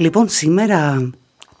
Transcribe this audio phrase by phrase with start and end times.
[0.00, 1.10] Λοιπόν, σήμερα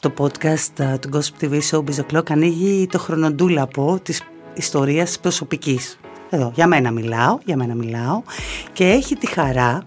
[0.00, 4.22] το podcast του Gossip TV Showbiz O'Clock ανοίγει το χρονοτούλαπο της
[4.54, 5.98] ιστορίας προσωπικής.
[6.30, 8.22] Εδώ, για μένα μιλάω, για μένα μιλάω
[8.72, 9.82] και έχει τη χαρά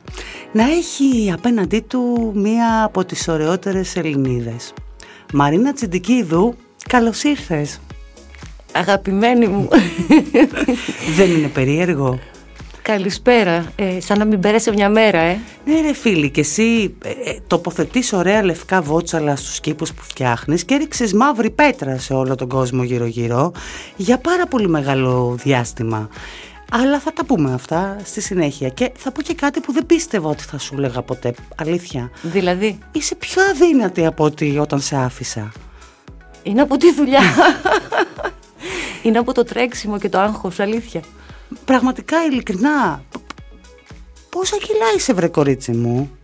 [0.52, 4.74] να έχει απέναντί του μία από τις ωραιότερες Ελληνίδες.
[5.34, 6.56] Μαρίνα Τσιντικίδου,
[6.90, 7.80] καλώς ήρθες.
[8.72, 9.68] Αγαπημένη μου.
[11.18, 12.20] Δεν είναι περίεργο.
[12.84, 13.72] Καλησπέρα.
[13.76, 15.40] Ε, σαν να μην πέρασε μια μέρα, ε.
[15.66, 20.64] Ναι ρε φίλη, και εσύ ε, ε, τοποθετείς ωραία λευκά βότσαλα στους κήπους που φτιάχνεις
[20.66, 23.52] και ρίξεις μαύρη πέτρα σε όλο τον κόσμο γύρω γύρω
[23.96, 26.10] για πάρα πολύ μεγάλο διάστημα.
[26.72, 28.70] Αλλά θα τα πούμε αυτά στη συνέχεια.
[28.70, 31.34] Και θα πω και κάτι που δεν πίστευα ότι θα σου έλεγα ποτέ.
[31.56, 32.12] Αλήθεια.
[32.22, 35.52] Δηλαδή; Είσαι πιο αδύνατη από ότι όταν σε άφησα.
[36.44, 37.22] Είναι από τη δουλειά.
[39.04, 41.02] Είναι από το τρέξιμο και το άγχος, αλήθεια.
[41.66, 43.04] Πραγματικά, ειλικρινά.
[44.30, 46.18] Πόσα κιλά είσαι βρε κορίτσι μου;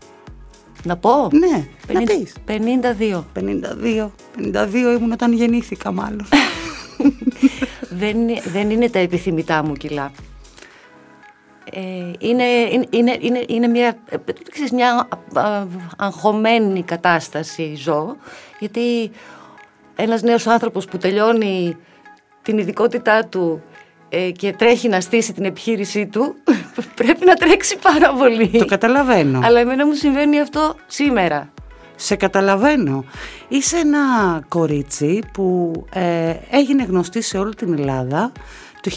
[0.84, 2.34] Να πω; Ναι, 50, να πεις.
[2.46, 3.24] 52.
[3.34, 4.12] 52.
[4.38, 6.28] 52 ήμουν όταν γεννήθηκα μάλλον.
[8.02, 10.12] δεν, δεν είναι τα επιθυμητά μου κιλά.
[11.72, 12.44] Ε, είναι,
[12.90, 13.98] είναι, είναι, είναι μια,
[14.52, 15.08] ξέρεις, μια
[15.98, 18.16] αγχωμένη κατάσταση ζω,
[18.60, 19.12] γιατί
[19.96, 21.78] ένας νέος άνθρωπος που τελειώνει
[22.42, 23.69] την ειδικότητά του ε,
[24.38, 26.36] και τρέχει να στήσει την επιχείρησή του,
[26.96, 28.50] πρέπει να τρέξει πάρα πολύ.
[28.50, 29.40] Το καταλαβαίνω.
[29.44, 31.52] Αλλά εμένα μου συμβαίνει αυτό σήμερα.
[31.96, 33.04] Σε καταλαβαίνω.
[33.48, 34.00] Είσαι ένα
[34.48, 38.32] κορίτσι που ε, έγινε γνωστή σε όλη την Ελλάδα
[38.82, 38.92] το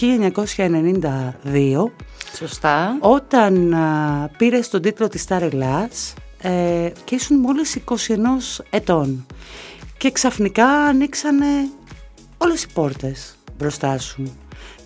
[0.56, 1.90] 1992.
[2.36, 2.96] Σωστά.
[3.00, 7.94] Όταν α, πήρες τον τίτλο της Star Ελλάς ε, και ήσουν μόλις 21
[8.70, 9.26] ετών.
[9.98, 11.68] Και ξαφνικά ανοίξανε
[12.38, 14.41] όλες οι πόρτες μπροστά σου.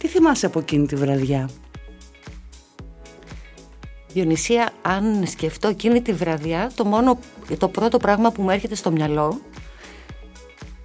[0.07, 1.51] Τι θυμάσαι από εκείνη τη βραδιά;
[4.13, 7.19] Διονυσία, αν σκεφτώ εκείνη τη βραδιά, το μόνο,
[7.59, 9.41] το πρώτο πράγμα που μου έρχεται στο μυαλό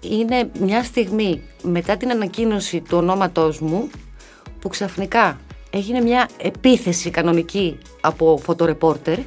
[0.01, 3.89] είναι μια στιγμή μετά την ανακοίνωση του ονόματός μου
[4.61, 5.39] που ξαφνικά
[5.69, 9.17] έγινε μια επίθεση κανονική από φωτορεπόρτερ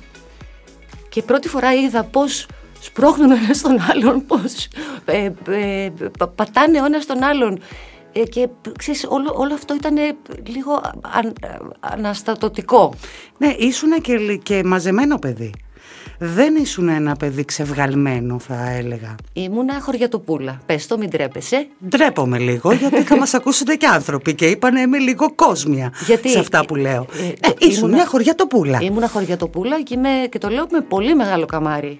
[1.08, 2.46] και πρώτη φορά είδα πώς
[2.80, 4.68] σπρώχνουν ο ένας τον άλλον, πώς
[5.04, 5.90] ε, ε,
[6.34, 7.62] πατάνε ο ένας τον άλλον ε,
[8.28, 8.48] και
[8.78, 9.96] ξέρεις, όλο, όλο αυτό ήταν
[10.46, 11.32] λίγο αν,
[11.80, 12.94] αναστατωτικό.
[13.38, 15.52] Ναι, ήσουν και, και μαζεμένο παιδί.
[16.18, 19.14] Δεν ήσουν ένα παιδί ξευγαλμένο θα έλεγα.
[19.32, 20.60] Ήμουνα χωριατοπούλα.
[20.66, 21.66] Πες το, μην τρέπεσαι.
[21.88, 26.38] Ντρέπομαι λίγο γιατί θα μας ακούσουν και άνθρωποι και είπανε είμαι λίγο κόσμια γιατί, σε
[26.38, 27.06] αυτά που λέω.
[27.12, 28.78] Ε, ε, ε ήσουν μια χωριατοπούλα.
[28.82, 29.96] Ήμουνα χωριατοπούλα και,
[30.30, 31.98] και το λέω με πολύ μεγάλο καμάρι.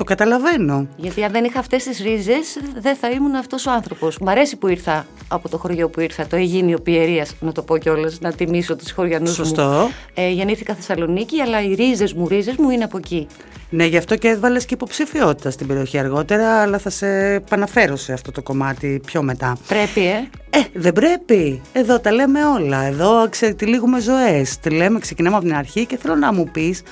[0.00, 0.86] Το καταλαβαίνω.
[0.96, 4.18] Γιατί αν δεν είχα αυτές τις ρίζες, δεν θα ήμουν αυτός ο άνθρωπος.
[4.18, 7.78] Μ' αρέσει που ήρθα από το χωριό που ήρθα, το Αιγίνιο Πιερίας, να το πω
[7.78, 9.44] κιόλας, να τιμήσω τους χωριανούς μου.
[9.44, 9.90] Σωστό.
[10.14, 13.26] Ε, γεννήθηκα Θεσσαλονίκη, αλλά οι ρίζες μου, ρίζες μου είναι από εκεί.
[13.70, 18.12] Ναι, γι' αυτό και έβαλες και υποψηφιότητα στην περιοχή αργότερα, αλλά θα σε επαναφέρω σε
[18.12, 19.56] αυτό το κομμάτι πιο μετά.
[19.68, 21.60] Πρέπει, ε; Ε, δεν πρέπει.
[21.72, 22.82] Εδώ τα λέμε όλα.
[22.82, 24.58] Εδώ ξετυλίγουμε ζωές.
[24.58, 26.82] Τη λέμε, ξεκινάμε από την αρχή και θέλω να μου πεις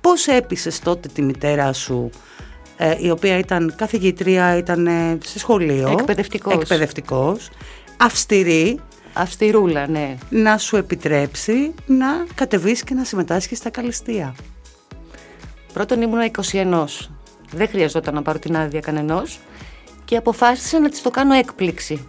[0.00, 2.18] πώς έπεισες τότε τη μητέρα σου ε,
[3.00, 5.88] η οποία ήταν καθηγήτρια, ήταν ε, σε σχολείο.
[5.90, 6.54] Εκπαιδευτικός.
[6.54, 7.50] Εκπαιδευτικός.
[7.96, 8.80] Αυστηρή.
[9.12, 10.16] Αυστηρούλα, ναι.
[10.30, 14.34] Να σου επιτρέψει να κατεβείς και να συμμετάσχεις στα καλυστία.
[15.72, 16.86] Πρώτον ήμουν 21.
[17.50, 19.38] Δεν χρειαζόταν να πάρω την άδεια κανενός
[20.04, 22.08] και αποφάσισα να της το κάνω έκπληξη.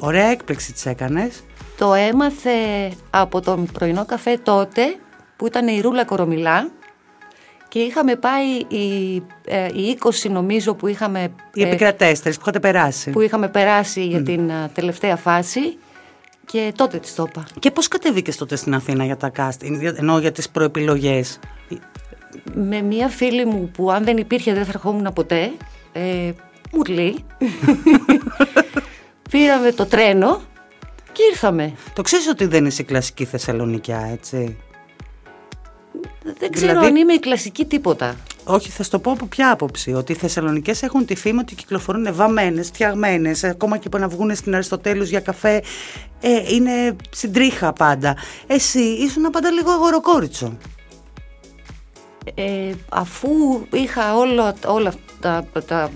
[0.00, 1.42] Ωραία έκπληξη της έκανες.
[1.78, 2.50] Το έμαθε
[3.10, 4.82] από τον πρωινό καφέ τότε
[5.36, 6.70] που ήταν η Ρούλα Κορομιλά
[7.74, 11.32] και είχαμε πάει οι, ε, οι 20 νομίζω που είχαμε...
[11.54, 13.10] Οι ε, επικρατέστερες που είχατε περάσει.
[13.10, 15.78] Που είχαμε περάσει για την ε, τελευταία φάση
[16.44, 17.46] και τότε της το είπα.
[17.58, 21.38] Και πώς κατέβηκες τότε στην Αθήνα για τα casting, ενώ για τις προεπιλογές;
[22.54, 25.52] Με μία φίλη μου που αν δεν υπήρχε δεν θα ερχόμουν ποτέ,
[25.92, 26.32] ε,
[26.88, 27.24] λέει.
[29.30, 30.42] πήραμε το τρένο
[31.12, 31.72] και ήρθαμε.
[31.94, 34.56] Το ξέρεις ότι δεν είσαι κλασική Θεσσαλονικιά, έτσι;
[36.24, 38.16] Δεν ξέρω δηλαδή, αν είμαι η κλασική τίποτα.
[38.44, 39.92] Όχι, θα σου το πω από ποια άποψη.
[39.92, 44.34] Ότι οι Θεσσαλονικές έχουν τη φήμα ότι κυκλοφορούν βαμμένες, φτιαγμένες, ακόμα και που να βγουν
[44.34, 45.62] στην Αριστοτέλους για καφέ.
[46.20, 48.16] Ε, είναι στην τρίχα πάντα.
[48.46, 50.58] Εσύ ήσουν πάντα λίγο αγοροκόριτσο.
[52.34, 53.30] Ε, αφού
[53.72, 55.90] είχα όλα, όλα τα, τα,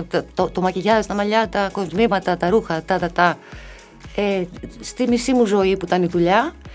[0.00, 3.38] τα, το, το μακιγιάζ, τα μαλλιά, τα κοσμήματα, τα ρούχα, τα, τα, τα
[4.16, 4.44] ε,
[4.80, 6.69] στη μισή μου ζωή που ήταν η δουλειά, ε,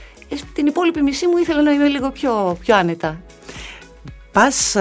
[0.54, 3.22] την υπόλοιπη μισή μου ήθελα να είμαι λίγο πιο, πιο άνετα.
[4.31, 4.75] Πας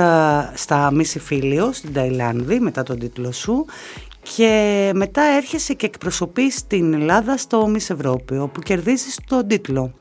[0.55, 3.67] στα Μίση Φίλιο στην Ταϊλάνδη μετά τον τίτλο σου
[4.37, 9.95] και μετά έρχεσαι και εκπροσωπείς την Ελλάδα στο Miss Ευρώπη, όπου κερδίζεις τον τίτλο.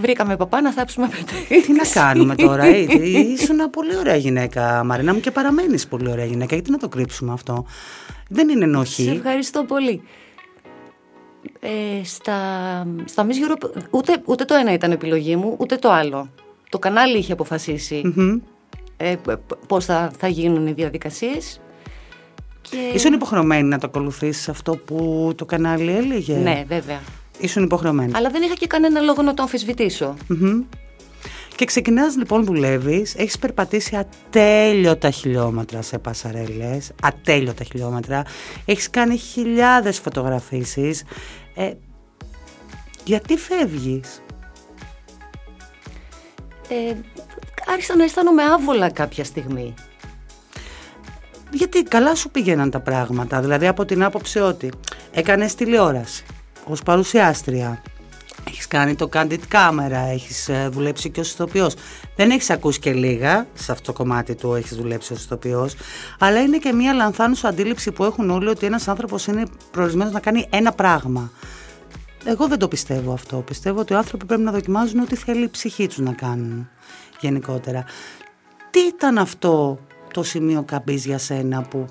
[0.00, 1.08] Βρήκαμε παπά να θάψουμε
[1.66, 2.86] Τι να κάνουμε τώρα, ε,
[3.38, 7.32] ήσουν πολύ ωραία γυναίκα Μαρίνα μου και παραμένεις πολύ ωραία γυναίκα, γιατί να το κρύψουμε
[7.32, 7.66] αυτό.
[8.28, 9.02] Δεν είναι ενοχή.
[9.02, 10.02] Σε ευχαριστώ πολύ.
[11.60, 12.38] Ε, στα,
[13.04, 16.28] στα Miss Europe ούτε, ούτε το ένα ήταν επιλογή μου, ούτε το άλλο.
[16.68, 18.02] Το κανάλι είχε αποφασίσει
[18.96, 19.14] ε,
[19.66, 21.60] πώς θα, θα γίνουν οι διαδικασίες.
[22.60, 22.76] Και...
[22.94, 27.00] Ήσουν υποχρεωμένη να το ακολουθήσεις αυτό που το κανάλι έλεγε; Ναι, βέβαια.
[27.38, 28.12] Ήσουν υποχρεωμένη.
[28.14, 30.14] Αλλά δεν είχα και κανένα λόγο να το αμφισβητήσω.
[31.56, 38.22] Και ξεκινάς λοιπόν δουλεύεις, έχεις περπατήσει ατέλειωτα χιλιόμετρα σε πασαρέλες, ατέλειωτα χιλιόμετρα,
[38.64, 41.02] έχεις κάνει χιλιάδες φωτογραφίσεις.
[41.56, 41.72] Ε,
[43.04, 44.22] γιατί φεύγεις;
[46.68, 46.94] Ε,
[47.72, 49.74] άρχισα να αισθάνομαι άβολα κάποια στιγμή.
[51.50, 54.72] Γιατί καλά σου πήγαιναν τα πράγματα, δηλαδή από την άποψη ότι
[55.12, 56.24] έκανες τηλεόραση
[56.64, 57.82] ως παρουσιάστρια,
[58.48, 61.74] έχεις κάνει το candid κάμερα, έχεις ε, δουλέψει και ως ηθοποιός.
[62.16, 65.74] Δεν έχεις ακούσει και λίγα, σε αυτό το κομμάτι του έχεις δουλέψει ως ηθοποιός,
[66.18, 70.20] αλλά είναι και μια λανθάνουσα αντίληψη που έχουν όλοι ότι ένας άνθρωπος είναι προορισμένος να
[70.20, 71.30] κάνει ένα πράγμα.
[72.24, 73.36] Εγώ δεν το πιστεύω αυτό.
[73.36, 76.68] Πιστεύω ότι οι άνθρωποι πρέπει να δοκιμάζουν ό,τι θέλει η ψυχή τους να κάνουν
[77.20, 77.84] γενικότερα.
[78.70, 79.78] Τι ήταν αυτό
[80.12, 81.86] το σημείο καμπής για σένα που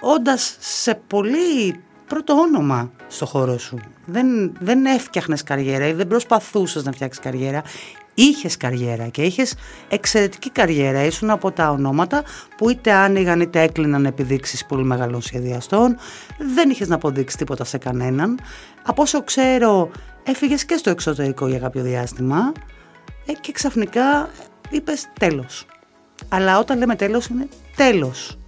[0.00, 3.78] όντας σε πολύ πρώτο όνομα στο χώρο σου.
[4.04, 7.62] Δεν, δεν έφτιαχνες καριέρα ή δεν προσπαθούσες να φτιάξεις καριέρα.
[8.14, 9.54] Είχες καριέρα και είχες
[9.88, 11.04] εξαιρετική καριέρα.
[11.04, 12.22] Ήσουν από τα ονόματα
[12.56, 15.96] που είτε άνοιγαν είτε έκλειναν επιδείξεις πολύ μεγάλων σχεδιαστών.
[16.54, 18.38] Δεν είχες να αποδείξεις τίποτα σε κανέναν.
[18.82, 19.90] Από όσο ξέρω
[20.24, 22.52] έφυγες και στο εξωτερικό για κάποιο διάστημα
[23.26, 24.28] ε, και ξαφνικά
[24.70, 25.66] είπες τέλος.
[26.28, 28.38] Αλλά όταν λέμε τέλος είναι τέλος.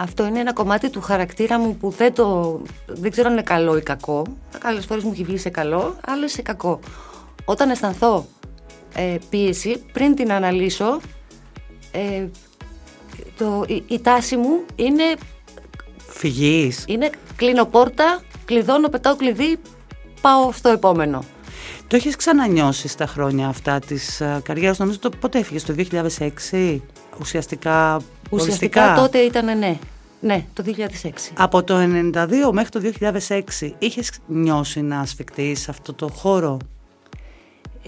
[0.00, 2.60] Αυτό είναι ένα κομμάτι του χαρακτήρα μου που δεν το...
[2.86, 4.26] δεν ξέρω αν είναι καλό ή κακό.
[4.62, 6.80] Άλλες φορές μου έχει βγει σε καλό, άλλες σε κακό.
[7.44, 8.26] Όταν αισθανθώ
[8.94, 11.00] ε, πίεση, πριν την αναλύσω,
[11.92, 12.26] ε,
[13.36, 15.02] το, η, η, τάση μου είναι...
[16.08, 16.84] Φυγής.
[16.86, 19.60] Είναι κλείνω πόρτα, κλειδώνω, πετάω κλειδί,
[20.20, 21.24] πάω στο επόμενο.
[21.86, 25.74] Το έχεις ξανανιώσει στα χρόνια αυτά της uh, καριέρας, νομίζω το πότε έφυγες, το
[26.50, 26.78] 2006,
[27.20, 28.00] ουσιαστικά
[28.30, 29.78] Ουσιαστικά τότε ήταν ναι.
[30.20, 30.64] Ναι, το
[31.02, 31.10] 2006.
[31.36, 32.80] Από το 1992 μέχρι το
[33.28, 33.40] 2006
[33.78, 36.56] είχες νιώσει να ασφικτείς αυτό το χώρο;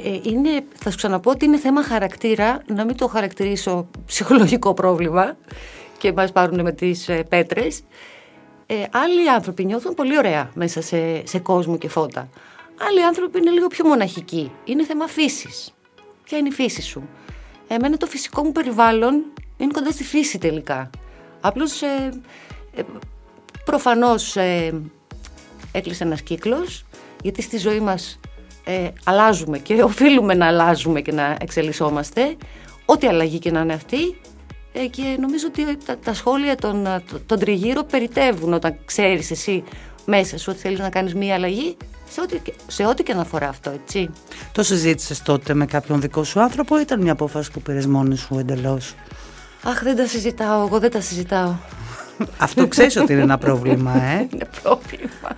[0.05, 5.37] Ε, είναι, θα σου ξαναπώ ότι είναι θέμα χαρακτήρα, να μην το χαρακτηρίσω ψυχολογικό πρόβλημα
[5.99, 7.83] και μας πάρουν με τις ε, πέτρες.
[8.67, 12.29] Ε, άλλοι άνθρωποι νιώθουν πολύ ωραία μέσα σε, σε κόσμο και φώτα.
[12.89, 14.51] Άλλοι άνθρωποι είναι λίγο πιο μοναχικοί.
[14.65, 15.75] Είναι θέμα φύσης.
[16.25, 17.09] Ποια είναι η φύση σου;
[17.73, 19.25] Εμένα το φυσικό μου περιβάλλον
[19.57, 20.91] είναι κοντά στη φύση τελικά.
[21.41, 22.21] Απλώς ε,
[22.75, 22.83] ε,
[23.65, 24.81] προφανώς ε,
[25.73, 26.85] έκλεισε ένας κύκλος,
[27.23, 28.21] γιατί στη ζωή μας
[28.65, 32.37] ε, αλλάζουμε και οφείλουμε να αλλάζουμε και να εξελισσόμαστε.
[32.85, 34.21] Ό,τι αλλαγή και να είναι αυτή.
[34.73, 36.87] Ε, και νομίζω ότι τα, σχόλια των,
[37.27, 39.65] των τριγύρω περιτεύουν όταν ξέρεις εσύ
[40.05, 41.77] μέσα σου ότι θέλεις να κάνεις μία αλλαγή
[42.11, 44.11] σε ό,τι, σε ό,τι και να αφορά αυτό, έτσι.
[44.53, 48.17] Το συζήτησες τότε με κάποιον δικό σου άνθρωπο ή ήταν μια απόφαση που πήρες μόνη
[48.17, 48.95] σου εντελώς;
[49.63, 50.67] Αχ, δεν τα συζητάω.
[50.67, 51.55] Εγώ δεν τα συζητάω.
[52.39, 55.31] Αυτό ξέρεις ότι είναι ένα πρόβλημα, ε; Είναι πρόβλημα.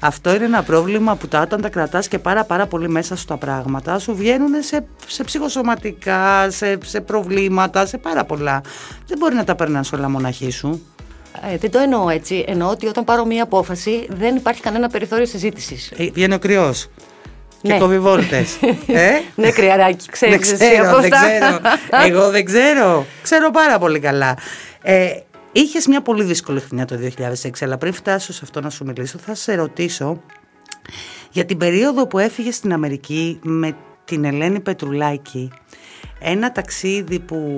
[0.00, 3.36] Αυτό είναι ένα πρόβλημα που τα όταν τα κρατάς και πάρα πάρα πολύ μέσα στα
[3.36, 8.60] πράγματα σου βγαίνουν σε, σε ψυχοσωματικά, σε, σε προβλήματα, σε πάρα πολλά.
[9.06, 10.82] Δεν μπορεί να τα περνάς όλα μοναχή σου.
[11.52, 12.44] Ε, δεν το εννοώ έτσι.
[12.48, 15.92] Εννοώ ότι όταν πάρω μία απόφαση δεν υπάρχει κανένα περιθώριο συζήτησης.
[15.96, 16.88] Ε, βγαίνει ο κρυός.
[17.62, 17.78] Και ναι.
[17.78, 18.56] κόβει βόλτες.
[18.86, 20.48] ε; ναι, κρυαράκι, ξέρεις.
[20.48, 21.60] Δεν ξέρω, δεν ξέρω.
[22.04, 23.06] Εγώ δεν ξέρω.
[23.22, 24.36] Ξέρω πάρα πολύ καλά.
[24.82, 25.10] Ε,
[25.56, 26.96] Είχες μια πολύ δύσκολη χρονιά το
[27.42, 30.20] 2006, αλλά πριν φτάσω σε αυτό να σου μιλήσω, θα σε ρωτήσω
[31.30, 35.50] για την περίοδο που έφυγες στην Αμερική με την Ελένη Πετρουλάκη.
[36.20, 37.56] Ένα ταξίδι που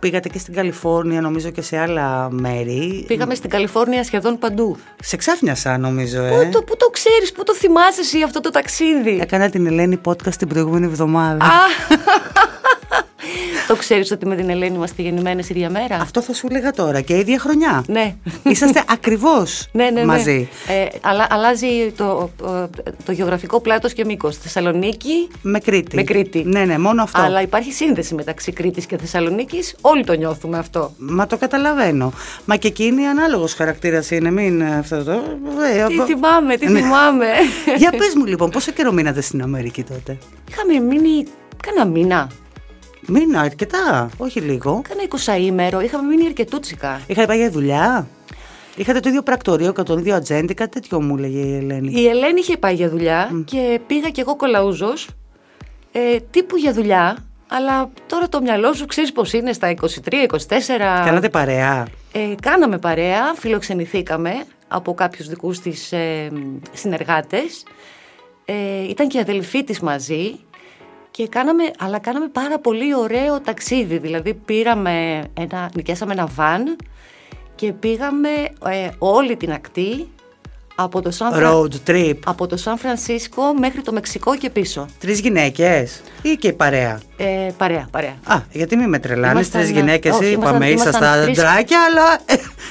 [0.00, 3.04] Πήγατε και στην Καλιφόρνια, νομίζω και σε άλλα μέρη.
[3.06, 4.76] Πήγαμε στην Καλιφόρνια σχεδόν παντού.
[5.02, 6.28] Σε ξάφνιασα, νομίζω, ε.
[6.30, 10.00] Πού το, πού το ξέρεις, πού το θυμάσαι εσύ αυτό το ταξίδι; Έκανα την Ελένη
[10.04, 11.46] podcast την προηγούμενη εβδομάδα.
[13.66, 17.00] Το ξέρεις ότι με την Ελένη είμαστε γεννημένες ίδια μέρα; Αυτό θα σου έλεγα τώρα
[17.00, 17.84] και ίδια χρονιά.
[17.86, 18.14] Ναι.
[18.42, 20.48] Είσαστε ακριβώς ναι, ναι, ναι, μαζί.
[20.68, 22.30] Ε, αλλά, αλλάζει το,
[23.04, 24.36] το γεωγραφικό πλάτος και μήκος.
[24.36, 25.28] Θεσσαλονίκη.
[25.42, 25.96] Με Κρήτη.
[25.96, 26.42] Με Κρήτη.
[26.46, 27.20] Ναι, ναι, μόνο αυτό.
[27.20, 29.74] Αλλά υπάρχει σύνδεση μεταξύ Κρήτης και Θεσσαλονίκης.
[29.80, 30.92] Όλοι το νιώθουμε αυτό.
[30.96, 32.12] Μα το καταλαβαίνω.
[32.44, 35.12] Μα και εκείνη ανάλογος χαρακτήρας είναι, μην αυτό το.
[35.12, 36.80] Ε, τι θυμάμαι, τι ναι.
[36.80, 37.26] θυμάμαι.
[37.76, 40.18] Για πες μου λοιπόν, πόσο καιρό μείνατε στην Αμερική τότε;
[40.50, 41.24] Είχαμε μείνει
[41.62, 42.28] κάνα μήνα.
[43.06, 44.82] Μήνα, αρκετά, όχι λίγο.
[44.88, 47.00] Κάνα 20 ημέρο, είχαμε μείνει αρκετούτσικα.
[47.06, 48.08] Είχατε πάει για δουλειά;
[48.76, 51.92] Είχατε το ίδιο πρακτορείο και τον ίδιο ατζέντη, κάτι τέτοιο μου έλεγε η Ελένη.
[52.00, 55.08] Η Ελένη είχε πάει για δουλειά και πήγα κι εγώ κολαούζος,
[55.92, 57.16] ε, τύπου για δουλειά,
[57.48, 61.02] αλλά τώρα το μυαλό σου ξέρεις πώς είναι στα 23-24.
[61.04, 64.32] Κάνατε παρέα; Ε, κάναμε παρέα, φιλοξενηθήκαμε
[64.68, 66.30] από κάποιους δικούς της ε,
[66.72, 67.64] συνεργάτες.
[68.44, 70.38] Ε, ήταν και η αδελφή της μαζί
[71.10, 73.98] και κάναμε, αλλά κάναμε πάρα πολύ ωραίο ταξίδι.
[73.98, 76.76] Δηλαδή πήραμε ένα, νοικιάσαμε ένα βαν
[77.54, 78.28] και πήγαμε
[78.68, 80.08] ε, όλη την ακτή
[80.74, 82.18] από το, Σαν Φρα- Road trip.
[82.26, 84.86] από το Σαν Φρανσίσκο μέχρι το Μεξικό και πίσω.
[85.00, 88.14] Τρεις γυναίκες ή και η παρέα; Ε, παρέα, παρέα.
[88.24, 89.32] Α, γιατί μην με τρελάνε.
[89.32, 92.20] Ήμασταν- Τρεις γυναίκες όχι, είπαμε, ήμασταν- ήσασταν ήμασταν τρεις- αντράκια, αλλά.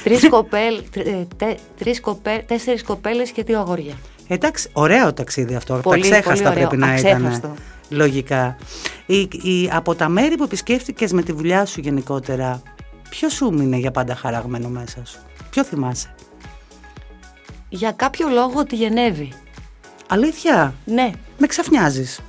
[0.04, 3.94] Τρεις κοπέλ, τρι- ε, τε- τρεις κοπέ, τέσσερις κοπέλες και δύο αγόρια.
[4.28, 5.74] Εντάξει, ωραίο ταξίδι αυτό.
[5.82, 6.68] Πολύ, Τα ξέχαστα πολύ ωραίο.
[6.68, 7.26] πρέπει να Αξέχαστο.
[7.36, 7.54] ήταν.
[7.90, 8.56] Λογικά.
[9.06, 12.62] Η, η, από τα μέρη που επισκέφτηκες με τη δουλειά σου γενικότερα,
[13.08, 15.18] ποιο σου μείνε για πάντα χαραγμένο μέσα σου;
[15.50, 16.14] Ποιο θυμάσαι;
[17.68, 19.32] Για κάποιο λόγο τη Γενέβη.
[20.08, 22.20] Αλήθεια, Ναι, με ξαφνιάζεις.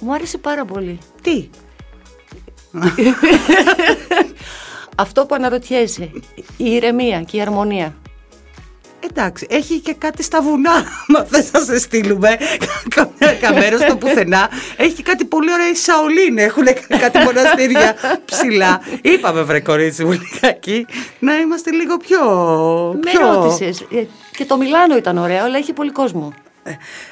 [0.00, 0.98] μου άρεσε πάρα πολύ.
[1.22, 1.48] Τι,
[4.96, 6.10] Αυτό που αναρωτιέσαι,
[6.56, 7.96] η ηρεμία και η αρμονία.
[9.10, 10.72] Εντάξει, έχει και κάτι στα βουνά.
[11.12, 12.28] Μα θες να σε στείλουμε
[12.96, 14.48] καμία καμέρας στο πουθενά.
[14.76, 16.38] Έχει και κάτι πολύ ωραία οι Σαολίν.
[16.38, 16.64] Έχουν
[17.04, 18.80] κάτι μοναστήρια ψηλά.
[19.02, 20.86] Είπαμε, βρε κορίτσι μου, λιγάκι,
[21.18, 22.20] να είμαστε λίγο πιο.
[23.04, 23.20] Με πιο...
[23.20, 23.80] ρώτησες.
[23.80, 26.32] Ε, Και το Μιλάνο ήταν ωραίο, αλλά έχει πολύ κόσμο.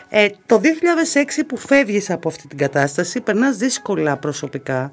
[0.08, 4.90] Ε, το 2006 που φεύγεις από αυτή την κατάσταση περνάς δύσκολα προσωπικά.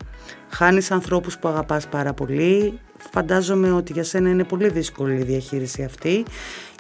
[0.50, 2.80] Χάνεις ανθρώπους που αγαπάς πάρα πολύ.
[3.12, 6.26] Φαντάζομαι ότι για σένα είναι πολύ δύσκολη η διαχείριση αυτή.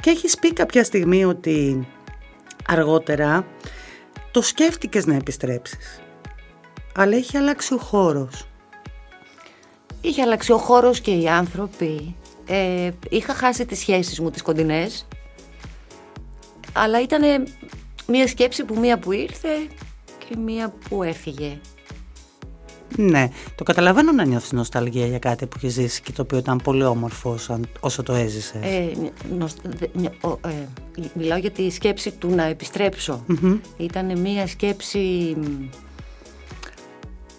[0.01, 1.87] Και έχεις πει κάποια στιγμή ότι
[2.67, 3.47] αργότερα
[4.31, 6.01] το σκέφτηκες να επιστρέψεις.
[6.95, 8.47] Αλλά έχει αλλάξει ο χώρος.
[10.01, 12.15] Είχε αλλάξει ο χώρος και οι άνθρωποι.
[12.47, 15.07] Ε, είχα χάσει τις σχέσεις μου, τις κοντινές.
[16.73, 17.47] Αλλά ήταν
[18.07, 19.67] μία σκέψη που μία που ήρθε
[20.17, 21.59] και μία που έφυγε.
[22.97, 26.57] Ναι, το καταλαβαίνω να νιώθεις νοσταλγία για κάτι που έχεις ζήσει και το οποίο ήταν
[26.63, 28.62] πολύ όμορφο σαν- όσο το έζησες.
[28.62, 28.91] Ε,
[29.38, 30.67] νοσ- δε- νια- ο- ε,
[31.13, 33.25] μιλάω για τη σκέψη του να επιστρέψω.
[33.77, 35.45] Ήταν μία σκέψη μ,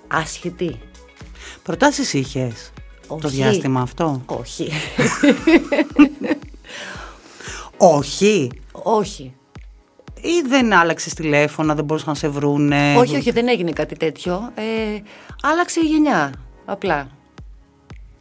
[0.09, 0.79] άσχετη.
[1.63, 2.73] Προτάσεις είχες
[3.09, 3.29] το Όχι.
[3.37, 4.69] διάστημα αυτό; Όχι.
[7.77, 8.51] Όχι.
[8.73, 9.35] όχι.
[10.25, 14.53] Ή δεν άλλαξες τηλέφωνα, δεν μπορούσαν να σε βρούνε; όχι, όχι, δεν έγινε κάτι τέτοιο.
[14.55, 15.01] Ε,
[15.43, 16.33] άλλαξε η γενιά,
[16.65, 17.09] απλά.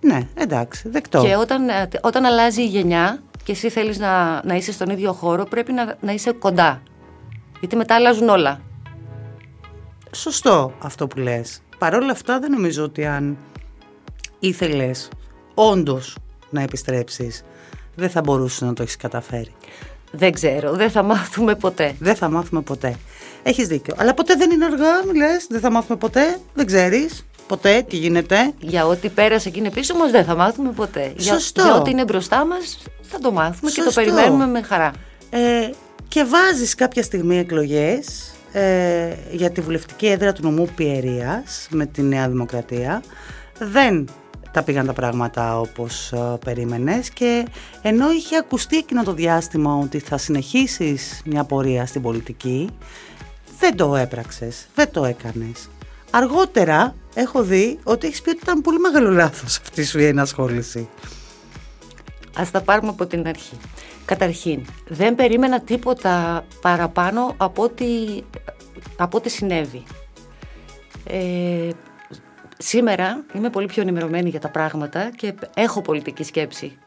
[0.01, 1.21] Ναι, εντάξει, δεκτό.
[1.21, 5.13] Και όταν, ε, όταν αλλάζει η γενιά και εσύ θέλεις να, να είσαι στον ίδιο
[5.13, 6.81] χώρο, πρέπει να, να είσαι κοντά.
[7.59, 8.61] Γιατί μετά αλλάζουν όλα.
[10.11, 11.61] Σωστό αυτό που λες.
[11.77, 13.37] Παρ' όλα αυτά δεν νομίζω ότι αν
[14.39, 15.09] ήθελες
[15.53, 16.17] όντως
[16.49, 17.43] να επιστρέψεις,
[17.95, 19.51] δεν θα μπορούσες να το έχεις καταφέρει.
[20.15, 21.95] Δεν ξέρω, δεν θα μάθουμε ποτέ.
[21.99, 22.95] Δεν θα μάθουμε ποτέ.
[23.43, 23.93] Έχεις δίκιο.
[23.97, 27.95] Αλλά ποτέ δεν είναι αργά, μη λες, δεν θα μάθουμε ποτέ, δεν ξέρεις ποτέ τι
[27.95, 28.53] γίνεται.
[28.59, 31.13] Για ό,τι πέρασε και είναι πίσω μας δεν θα μάθουμε ποτέ.
[31.17, 31.61] Για- Σωστό.
[31.63, 34.01] Για, ό,τι είναι μπροστά μας θα το μάθουμε και το Σωστό.
[34.01, 34.91] περιμένουμε με χαρά.
[35.29, 35.69] Ε,
[36.07, 42.01] και βάζεις κάποια στιγμή εκλογές ε, για τη βουλευτική έδρα του νομού Πιερίας με τη
[42.01, 43.03] Νέα Δημοκρατία.
[43.59, 44.07] Δεν
[44.53, 47.47] τα πήγαν τα πράγματα όπως ε, περίμενες και
[47.81, 52.69] ενώ είχε ακουστεί εκείνο το διάστημα ότι θα συνεχίσεις μια πορεία στην πολιτική,
[53.59, 55.69] δεν το έπραξες, δεν το έκανες.
[56.11, 60.89] Αργότερα έχω δει ότι έχεις πει ότι ήταν πολύ μεγάλο λάθος αυτή σου η ενασχόληση.
[62.35, 63.57] Ας τα πάρουμε από την αρχή.
[64.05, 67.85] Καταρχήν, δεν περίμενα τίποτα παραπάνω από ό,τι,
[68.97, 69.83] από ό,τι συνέβη.
[71.03, 71.69] Ε,
[72.57, 76.77] σήμερα είμαι πολύ πιο ενημερωμένη για τα πράγματα και έχω πολιτική σκέψη.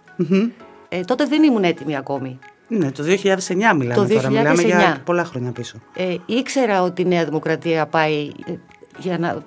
[0.88, 2.38] Ε, τότε δεν ήμουν έτοιμη ακόμη.
[2.68, 3.08] Ναι, το 2009
[3.54, 5.04] μιλάμε Το τώρα, μιλάμε για 2009.
[5.04, 5.76] πολλά χρόνια πίσω.
[5.94, 8.52] Ε, ήξερα ότι η Νέα Δημοκρατία πάει ε,
[8.98, 9.42] για, να,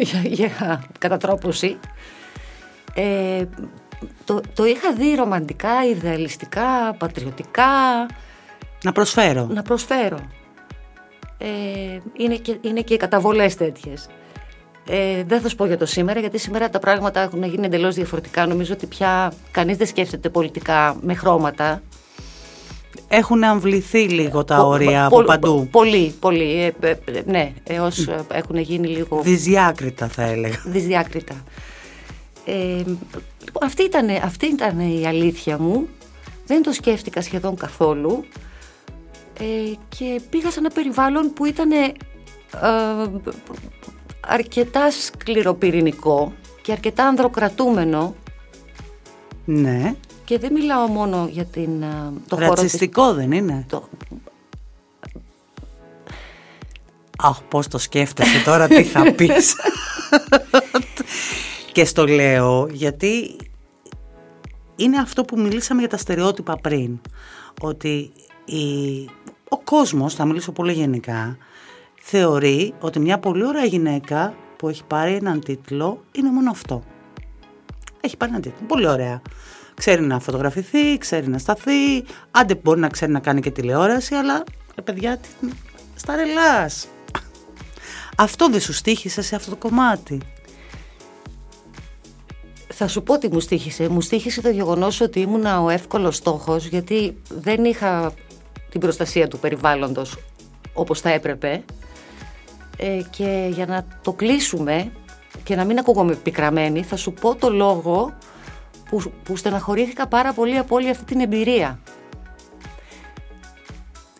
[0.00, 1.76] για, για κατατρόπωση.
[2.94, 3.44] Ε,
[4.24, 7.66] το, το είχα δει ρομαντικά, ιδεαλιστικά, πατριωτικά,
[8.84, 9.46] Να προσφέρω.
[9.50, 10.18] να προσφέρω.
[11.38, 11.46] Ε,
[12.16, 14.08] είναι, και, είναι και οι καταβολές τέτοιες.
[14.90, 17.94] Ε, δεν θα σου πω για το σήμερα, γιατί σήμερα τα πράγματα έχουν γίνει εντελώς
[17.94, 18.46] διαφορετικά.
[18.46, 21.82] Νομίζω ότι πια κανείς δεν σκέφτεται πολιτικά με χρώματα.
[23.08, 25.68] Έχουν αμβληθεί λίγο τα Πο- όρια πο- από παντού.
[25.70, 26.62] Πολύ, πολύ.
[26.62, 30.62] Ε, ε, ε, ναι, έως ε, έχουν γίνει λίγο Δυσδιάκριτα θα έλεγα.
[30.66, 31.34] δυσδιάκριτα.
[32.44, 32.52] Ε,
[33.44, 35.88] λοιπόν, αυτή ήταν, αυτή ήταν η αλήθεια μου.
[36.46, 38.24] Δεν το σκέφτηκα σχεδόν καθόλου.
[39.40, 39.44] Ε,
[39.98, 41.92] και πήγα σε ένα περιβάλλον που ήταν ε,
[44.28, 46.32] αρκετά σκληροπυρηνικό
[46.62, 48.14] και αρκετά ανδροκρατούμενο.
[49.44, 49.94] Ναι.
[50.24, 52.60] Και δεν μιλάω μόνο για την, α, το χώρο της...
[52.60, 53.64] Ρατσιστικό δεν είναι.
[53.68, 53.88] Το,
[57.22, 59.54] Αχ, πώς το σκέφτεσαι τώρα, τι θα πεις.
[61.72, 63.36] και στο λέω γιατί
[64.76, 67.00] είναι αυτό που μιλήσαμε για τα στερεότυπα πριν.
[67.60, 68.12] Ότι
[68.44, 69.04] η...
[69.48, 71.36] ο κόσμος, θα μιλήσω πολύ γενικά,
[72.10, 76.82] θεωρεί ότι μια πολύ ωραία γυναίκα που έχει πάρει έναν τίτλο είναι μόνο αυτό.
[78.00, 78.66] Έχει πάρει έναν τίτλο.
[78.66, 79.22] Πολύ ωραία.
[79.74, 84.44] Ξέρει να φωτογραφηθεί, ξέρει να σταθεί, άντε μπορεί να ξέρει να κάνει και τηλεόραση, αλλά
[84.74, 85.48] ρε παιδιά, τι-
[85.94, 86.86] στα ρελάς.
[88.16, 90.20] Αυτό δεν σου στήχησε σε αυτό το κομμάτι;
[92.68, 93.88] Θα σου πω τι μου στήχησε.
[93.88, 98.12] Μου στήχησε το γεγονός ότι ήμουνα ο εύκολος στόχος γιατί δεν είχα
[98.70, 100.16] την προστασία του περιβάλλοντος
[100.72, 101.64] όπως θα έπρεπε
[102.78, 104.92] ε, και για να το κλείσουμε
[105.44, 108.16] και να μην ακούγομαι πικραμένη θα σου πω το λόγο
[108.90, 111.78] που, που στεναχωρήθηκα πάρα πολύ από όλη αυτή την εμπειρία.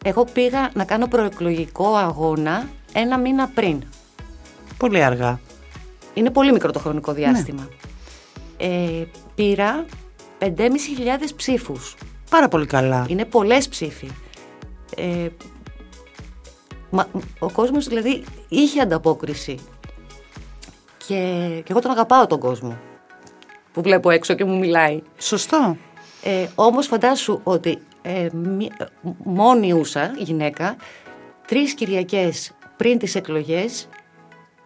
[0.05, 3.83] Εγώ πήγα να κάνω προεκλογικό αγώνα ένα μήνα πριν.
[4.77, 5.41] Πολύ αργά.
[6.15, 7.69] Είναι πολύ μικρό το χρονικό διάστημα.
[8.57, 9.85] Ε, πήρα
[10.39, 10.49] 5.500
[11.37, 11.97] ψήφους.
[12.31, 13.07] Πάρα πολύ καλά.
[13.09, 14.11] Είναι πολλές ψήφοι.
[14.97, 15.29] Ε,
[16.91, 19.59] μα, ο κόσμος δηλαδή είχε ανταπόκριση.
[21.07, 21.15] Και,
[21.65, 22.79] και εγώ τον αγαπάω τον κόσμο
[23.73, 25.03] που βλέπω έξω και μου μιλάει.
[25.19, 25.77] Σωστό.
[26.23, 28.85] Ε, όμως φαντάσου ότι ε, μη- ε,
[29.25, 30.77] μόνη ούσα γυναίκα
[31.47, 33.89] τρεις Κυριακές πριν τις εκλογές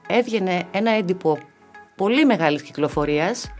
[0.09, 1.39] έβγαινε ένα έντυπο
[1.97, 3.51] πολύ μεγάλης κυκλοφορίας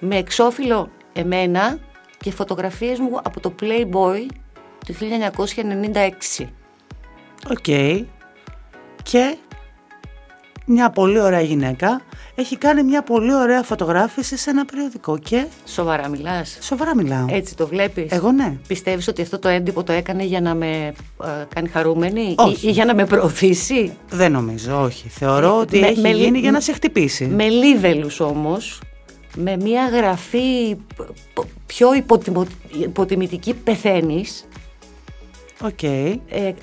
[0.00, 1.78] με εξώφυλλο εμένα
[2.18, 4.26] και φωτογραφίες μου από το Playboy
[4.86, 4.94] του
[6.38, 6.46] 1996.
[7.50, 7.64] Οκ.
[9.02, 9.36] Και
[10.66, 12.00] μια πολύ ωραία γυναίκα
[12.34, 16.58] έχει κάνει μια πολύ ωραία φωτογράφηση σε ένα περιοδικό και Σοβαρά μιλάς.
[16.60, 17.26] σοβαρά μιλάω.
[17.30, 18.56] Έτσι το βλέπεις; Εγώ ναι.
[18.68, 20.86] Πιστεύεις ότι αυτό το έντυπο το έκανε για να με
[21.24, 22.66] ε, κάνει χαρούμενη Όχι.
[22.66, 25.08] ή, ή για να με προωθήσει; Δεν νομίζω, όχι.
[25.08, 27.24] Θεωρώ Ε, ότι με- έχει με- γίνει για να σε χτυπήσει.
[27.26, 28.80] Με λίβελους όμως,
[29.36, 31.02] με μια γραφή π-
[31.34, 32.48] π- πιο υποτιμω-
[32.82, 34.44] υποτιμητική πεθαίνεις.
[35.62, 35.82] Οκ.
[35.82, 36.14] Ε,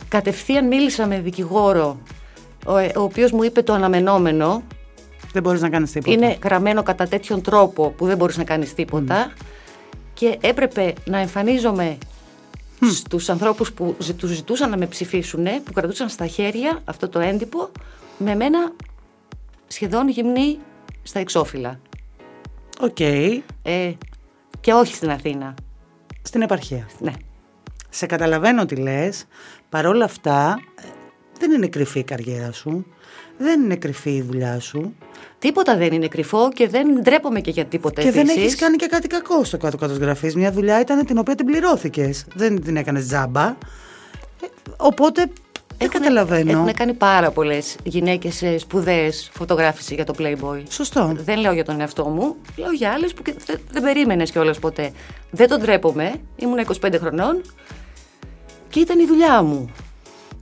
[0.08, 1.98] κατευθείαν μίλησα με δικηγόρο,
[2.66, 4.64] ο, ε, ο οποίος μου είπε το αναμενόμενο.
[5.34, 6.12] Δεν μπορείς να κάνεις τίποτα.
[6.12, 9.34] Είναι γραμμένο κατά τέτοιον τρόπο που δεν μπορείς να κάνεις τίποτα.
[10.14, 11.98] Και έπρεπε να εμφανίζομαι
[12.94, 17.20] στους ανθρώπους που ζη- τους ζητούσαν να με ψηφίσουν, που κρατούσαν στα χέρια αυτό το
[17.20, 17.70] έντυπο,
[18.18, 18.72] με μένα
[19.68, 20.58] σχεδόν γυμνή
[21.04, 21.80] στα εξώφυλλα.
[22.82, 23.00] Οκ.
[23.00, 23.42] Ε,
[24.62, 25.54] και όχι στην Αθήνα.
[26.22, 26.88] Στην επαρχία.
[27.00, 27.14] Ναι.
[27.96, 29.26] Σε καταλαβαίνω τι λες.
[29.70, 30.88] Παρόλα αυτά, ε,
[31.40, 32.86] δεν είναι κρυφή η καριέρα σου.
[33.38, 34.96] Δεν είναι κρυφή η δουλειά σου.
[35.40, 38.42] Τίποτα δεν είναι κρυφό και δεν ντρέπομαι και για τίποτα Και δεν επίσης.
[38.44, 40.36] έχεις κάνει και κάτι κακό στο κάτω-κάτω γραφής.
[40.36, 42.26] Μια δουλειά ήταν την οποία την πληρώθηκες.
[42.36, 43.44] Δεν την έκανες τζάμπα.
[43.48, 43.56] Ε,
[44.78, 45.32] οπότε δεν
[45.78, 46.52] Έχουνε- καταλαβαίνω.
[46.52, 50.62] Έχουν κάνει πάρα πολλές γυναίκες σπουδαίες φωτογράφηση για το Playboy.
[50.70, 51.12] Σωστό.
[51.18, 54.60] Δεν λέω για τον εαυτό μου, λέω για άλλες που και δεν, δεν περίμενες κιόλας
[54.60, 54.92] ποτέ.
[55.32, 56.14] Δεν τον ντρέπομαι.
[56.36, 57.42] Ήμουν 25 χρονών
[58.74, 59.70] και ήταν η δουλειά μου.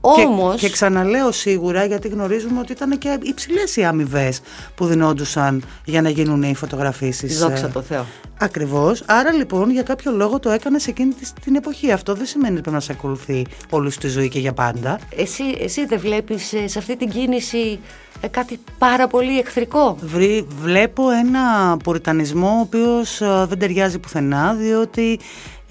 [0.01, 0.51] Όμω.
[0.51, 4.41] Και, και ξαναλέω σίγουρα γιατί γνωρίζουμε ότι ήταν και υψηλές οι αμοιβές
[4.75, 7.39] που δινόντουσαν για να γίνουν οι φωτογραφίσεις.
[7.39, 8.05] Δόξα τω Θεώ.
[8.39, 9.03] Ακριβώς.
[9.05, 11.91] Άρα λοιπόν για κάποιο λόγο το έκανες εκείνη τη- την εποχή.
[11.91, 14.99] Αυτό δεν σημαίνει ότι πρέπει να σε ακολουθεί όλη σου τη ζωή και για πάντα.
[15.15, 17.79] Εσύ, εσύ δεν βλέπεις σε αυτή την κίνηση
[18.21, 24.53] ε, κάτι πάρα πολύ εχθρικό; Βρει, βλέπω ένα πουριτανισμό ο οποίος ε, δεν ταιριάζει πουθενά
[24.53, 25.19] διότι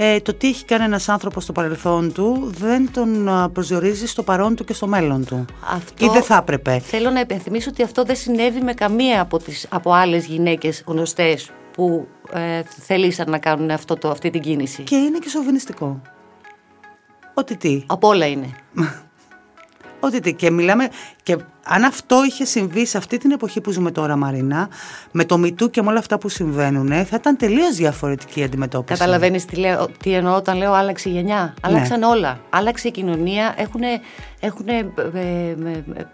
[0.02, 4.22] ε, το τι έχει κάνει ένας άνθρωπος στο παρελθόν του δεν τον ε, προσδιορίζει στο
[4.22, 5.44] παρόν του και στο μέλλον του.
[5.74, 6.78] Αυτό- Ή δεν θα έπρεπε.
[6.78, 11.50] Θέλω να υπενθυμίσω ότι αυτό δεν συνέβη με καμία από, τις, από άλλες γυναίκες γνωστές
[11.72, 14.82] που ε, θελήσαν να κάνουν αυτό το, αυτή την κίνηση.
[14.82, 16.00] Και είναι και σοβινιστικό.
[17.34, 17.82] Ότι τι.
[17.86, 18.48] Από όλα είναι.
[20.00, 20.34] Ότι τι.
[20.34, 20.88] Και μιλάμε.
[21.22, 24.68] Και αν αυτό είχε συμβεί σε αυτή την εποχή που ζούμε τώρα, Μαρίνα,
[25.12, 28.98] με το Μητού και με όλα αυτά που συμβαίνουν, θα ήταν τελείως διαφορετική η αντιμετώπιση.
[28.98, 31.54] Καταλαβαίνεις τι, λέω, τι εννοώ όταν λέω άλλαξε η γενιά.
[31.62, 32.40] Άλλαξαν όλα.
[32.50, 33.54] Άλλαξε η κοινωνία.
[33.56, 33.80] Έχουν
[34.40, 35.50] έχουνε, ε, ε,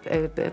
[0.03, 0.51] ε, ε,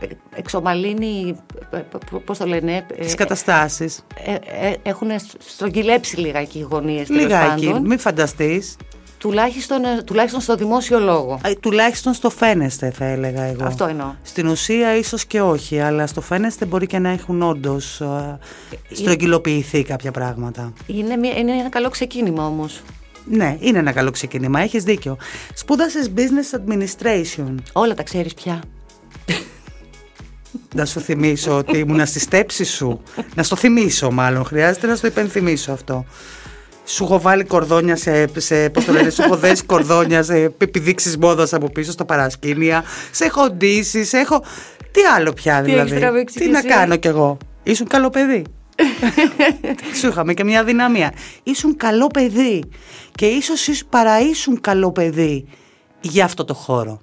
[0.00, 1.36] ε, εξομαλύνει,
[1.70, 1.82] ε, ε,
[2.24, 4.04] πώς το λένε, ε, Τις καταστάσεις.
[4.24, 4.32] ε,
[4.68, 7.66] ε, έχουν στρογγυλέψει λιγάκι οι γωνίες τέλος Λιγάκι.
[7.66, 7.86] πάντων.
[7.86, 8.76] Μην φανταστείς.
[9.22, 11.40] Τουλάχιστον, ε, τουλάχιστον στο δημόσιο λόγο.
[11.44, 13.64] Ε, Τουλάχιστον στο φαίνεστε, θα έλεγα εγώ.
[13.64, 14.14] Αυτό εννοώ.
[14.22, 18.02] Στην ουσία ίσως και όχι, αλλά στο φαίνεστε μπορεί και να έχουν όντως
[18.92, 20.72] στρογγυλοποιηθεί κάποια πράγματα.
[20.86, 22.82] Είναι, μια, είναι ένα καλό ξεκίνημα όμως.
[23.24, 25.16] Ναι, είναι ένα καλό ξεκίνημα, έχεις δίκιο.
[25.54, 27.54] Σπούδασες Business Administration.
[27.72, 28.62] Όλα τα ξέρεις πια.
[30.74, 33.02] Να σου θυμίσω ότι ήμουν στη στέψη σου.
[33.34, 36.04] να στο θυμίσω μάλλον, χρειάζεται να στο υπενθυμίσω αυτό.
[36.84, 41.16] Σου έχω βάλει κορδόνια σε, σε πώς το λένε, σου έχω δέσει κορδόνια σε επιδείξεις
[41.16, 44.44] μόδας από πίσω στα παρασκήνια, σε έχω ντύσει, σε έχω...
[44.90, 47.86] Τι άλλο πια Τι δηλαδή, έχεις τραβήξει τι κι να εσύ; κάνω κι εγώ; Ήσουν
[47.86, 48.44] καλό παιδί.
[50.00, 51.12] Σου είχαμε και μια δυναμία.
[51.42, 52.62] Ήσουν καλό παιδί
[53.14, 55.46] και ίσως ήσουν- παρά ήσουν καλό παιδί
[56.00, 57.00] για αυτό το χώρο.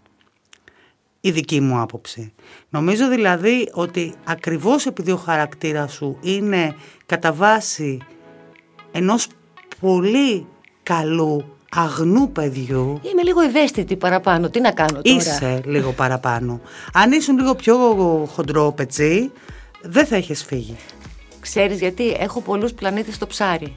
[1.21, 2.33] Η δική μου άποψη.
[2.69, 7.97] Νομίζω δηλαδή ότι ακριβώς επειδή ο χαρακτήρας σου είναι κατά βάση
[8.91, 9.27] ενός
[9.79, 10.45] πολύ
[10.83, 14.49] καλού αγνού παιδιού Είμαι λίγο ευαίσθητη παραπάνω.
[14.49, 16.61] Τι να κάνω τώρα; είσαι λίγο παραπάνω.
[16.93, 17.75] Αν ήσουν λίγο πιο
[18.33, 19.31] χοντρό πετσί
[19.81, 20.75] δεν θα έχεις φύγει.
[21.39, 23.75] Ξέρεις γιατί; Έχω πολλούς πλανήτες στο ψάρι.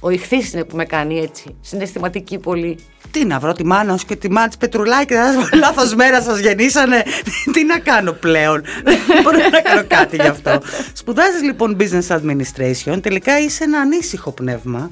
[0.00, 1.56] Ο ηχθής είναι που με κάνει έτσι.
[1.60, 2.78] Συναισθηματική πολύ.
[3.10, 5.94] Τι να βρω τη μάνα σου και τη μάνα της Πετρουλάκη, θα σας πω, λάθος
[5.94, 7.02] μέρας σας γεννήσανε.
[7.52, 10.60] Τι να κάνω πλέον; Δεν μπορώ να κάνω κάτι γι' αυτό.
[10.92, 14.88] Σπουδάζεις λοιπόν business administration, τελικά είσαι ένα ανήσυχο πνεύμα.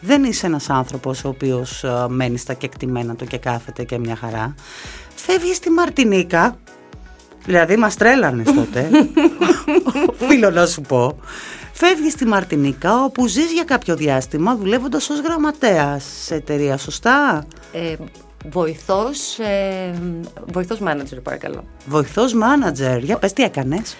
[0.00, 4.16] Δεν είσαι ένας άνθρωπος ο οποίος ε, μένει στα κεκτημένα του και κάθεται και μια
[4.16, 4.54] χαρά.
[5.14, 6.58] Φεύγεις στη Μαρτινίκα,
[7.44, 8.88] δηλαδή μας τρέλανες τότε,
[10.20, 11.18] οφείλω να σου πω.
[11.78, 17.94] Φεύγεις στη Μαρτινίκα όπου ζεις για κάποιο διάστημα δουλεύοντας ως γραμματέας σε εταιρεία, σωστά; Ε,
[18.48, 19.94] βοηθός, ε,
[20.52, 21.64] βοηθός manager παρακαλώ.
[21.86, 22.98] Βοηθός μάνατζερ.
[23.02, 23.96] Για πες τι έκανες;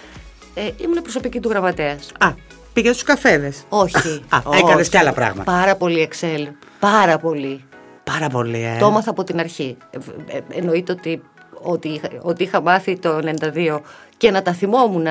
[0.53, 2.11] Ε, ήμουν προσωπική του γραμματέας.
[2.19, 2.33] Α,
[2.73, 3.95] πήγες στους καφέδες; Όχι.
[4.35, 4.59] Α, όχι.
[4.59, 5.51] έκανες κι άλλα πράγματα.
[5.51, 6.47] Πάρα πολύ Excel.
[6.79, 7.63] Πάρα πολύ.
[8.03, 8.77] Πάρα πολύ, ε.
[8.79, 9.77] Το έμαθα από την αρχή.
[9.89, 9.97] Ε,
[10.37, 11.21] ε, εννοείται ότι,
[11.61, 13.81] ότι, είχα, ότι είχα μάθει το 92
[14.17, 15.07] και να τα θυμόμουν,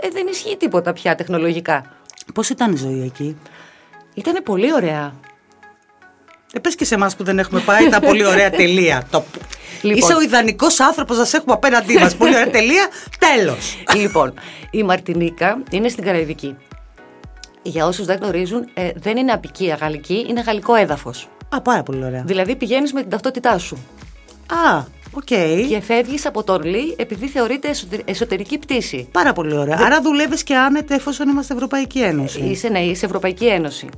[0.00, 1.84] ε, δεν ισχύει τίποτα πια τεχνολογικά.
[2.34, 3.36] Πώς ήταν η ζωή εκεί;
[4.14, 5.14] Ήταν πολύ ωραία.
[6.52, 9.06] Ε, πες και σε εμάς που δεν έχουμε πάει, ήταν πολύ ωραία τελεία.
[9.10, 9.24] Το...
[9.82, 9.98] Λοιπόν.
[9.98, 12.16] Είσαι ο ιδανικός άνθρωπος να σε έχουμε απέναντί μας.
[12.16, 12.88] πολύ ωραία τελεία,
[13.18, 13.82] τέλος.
[13.94, 14.34] λοιπόν,
[14.70, 16.56] η Μαρτινίκα είναι στην Καραϊβική.
[17.62, 21.28] Για όσους δεν γνωρίζουν, ε, δεν είναι αποικία γαλλική, είναι γαλλικό έδαφος.
[21.48, 22.22] Α, πάρα πολύ ωραία.
[22.26, 23.78] Δηλαδή πηγαίνεις με την ταυτότητά σου
[24.48, 25.22] Α, οκ.
[25.68, 29.08] και φεύγεις από το Ορλί επειδή θεωρείται εσωτερ- εσωτερική πτήση.
[29.12, 29.78] Πάρα πολύ ωραία.
[29.82, 32.40] Άρα δουλεύεις και άνετα εφόσον είμαστε Ευρωπαϊκή Ένωση.
[32.40, 33.88] Είσαι, ναι, είσαι Ευρωπαϊκή Ένωση.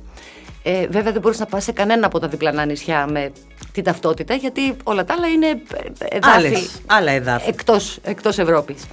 [0.63, 3.31] Ε, βέβαια δεν μπορείς να πας σε κανένα από τα διπλανά νησιά με
[3.71, 7.49] την ταυτότητα γιατί όλα τα άλλα είναι ε, εδάφη Άλλες, άλλα εδάφη.
[7.49, 8.83] εκτός, εκτός Ευρώπης.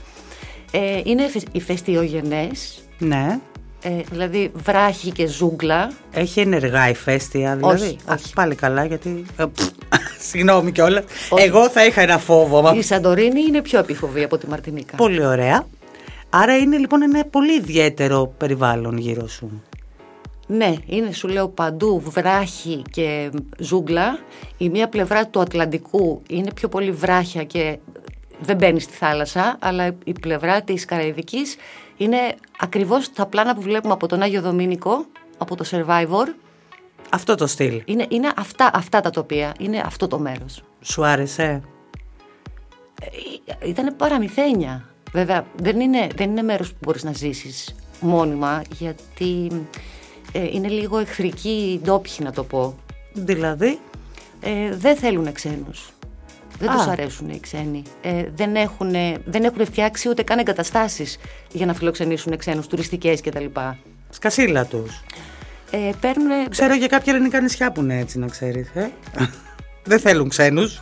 [0.71, 3.39] Ε, είναι εφε- ηφαιστειογενές, Ναι.
[3.83, 5.93] Ε, δηλαδή βράχη και ζούγκλα.
[6.13, 7.83] Έχει ενεργά ηφαίστεια, δηλαδή.
[7.85, 8.33] Όχι, Α, όχι.
[8.35, 9.25] πάλι καλά, γιατί.
[9.37, 9.67] ε, πφ,
[10.29, 11.05] Συγγνώμη κιόλας.
[11.29, 11.45] Όχι.
[11.45, 12.63] Εγώ θα είχα ένα φόβο.
[12.63, 12.73] Μα...
[12.75, 14.97] Η Σαντορίνη είναι πιο επιφοβή από τη Μαρτινίκα.
[14.97, 15.67] Πολύ ωραία.
[16.31, 19.63] Άρα είναι λοιπόν ένα πολύ ιδιαίτερο περιβάλλον γύρω σου.
[20.47, 24.19] Ναι, είναι σου λέω παντού βράχη και ζούγκλα.
[24.59, 27.79] Η μία πλευρά του Ατλαντικού είναι πιο πολύ βράχια και
[28.41, 31.57] δεν μπαίνει στη θάλασσα, αλλά η πλευρά της Καραϊβικής
[31.99, 35.07] είναι ακριβώς τα πλάνα που βλέπουμε από τον Άγιο Δομήνικο,
[35.39, 36.35] από το Survivor.
[37.11, 37.83] Αυτό το στυλ.
[37.85, 40.63] Είναι, είναι αυτά, αυτά τα τοπία, είναι αυτό το μέρος.
[40.81, 41.63] Σου άρεσε;
[43.65, 44.89] Ήταν παραμυθένια.
[45.13, 49.51] Βέβαια, δεν είναι, δεν είναι μέρος που μπορείς να ζήσεις μόνιμα, γιατί
[50.33, 52.75] ε, είναι λίγο εχθρική ντόπιοι να το πω.
[53.13, 53.79] Δηλαδή;
[54.41, 55.91] Ε, δεν θέλουν ξένους.
[56.59, 56.75] Δεν Α.
[56.77, 57.83] τους αρέσουν οι ξένοι.
[58.03, 58.91] Ε, δεν, έχουν,
[59.25, 61.19] δεν έχουν φτιάξει ούτε καν εγκαταστάσεις
[61.53, 63.45] για να φιλοξενήσουν ξένους, τουριστικές κτλ.
[64.11, 65.03] Σκασίλα τους.
[65.71, 68.69] Ε, παίρνουν, Ξέρω για κάποια ελληνικά νησιά που είναι έτσι, να ξέρεις.
[68.75, 68.91] Ε;
[69.85, 70.81] Δεν θέλουν ξένους.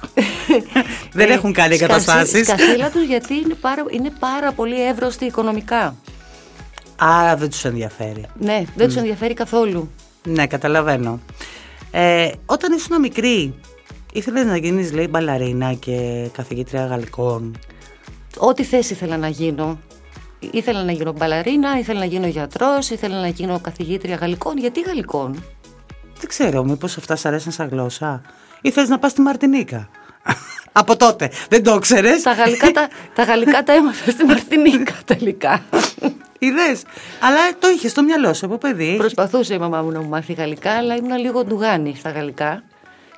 [1.13, 2.47] Δεν ε, έχουν κάνει σκασί- εγκαταστάσεις.
[2.47, 5.97] Σκασίλα τους γιατί είναι πάρα, είναι πάρα πολύ εύρωστοι οικονομικά.
[6.97, 8.25] Άρα δεν τους ενδιαφέρει.
[8.39, 9.91] Ναι, δεν τους ενδιαφέρει καθόλου.
[10.25, 11.21] Ναι, καταλαβαίνω.
[11.91, 13.55] Ε, όταν ήσουν μικρή,
[14.17, 17.59] ήθελες να γίνεις, λέει, μπαλαρίνα και καθηγήτρια γαλλικών.
[18.39, 19.79] Ό,τι θέση ήθελα να γίνω.
[20.51, 24.59] Ήθελα να γίνω μπαλαρίνα, ήθελα να γίνω γιατρός, ήθελα να γίνω καθηγήτρια γαλλικών.
[24.59, 25.45] Γιατί γαλλικών;
[26.19, 28.23] Δεν ξέρω, μήπως αυτά σ' αρέσουν σαν γλώσσα.
[28.61, 29.89] Ή θες να πας στη Μαρτινίκα;
[30.81, 31.31] Από τότε.
[31.49, 32.23] Δεν το ξέρει.
[32.23, 35.63] τα, γαλλικά, τα, τα γαλλικά τα έμαθα στη Μαρτινίκα τελικά.
[36.39, 36.81] Είδε.
[37.21, 38.95] Αλλά το είχες στο μυαλό σου από παιδί.
[38.97, 42.63] Προσπαθούσε η μαμά μου να μου μάθει γαλλικά, αλλά ήμουν λίγο ντουγάνη στα γαλλικά.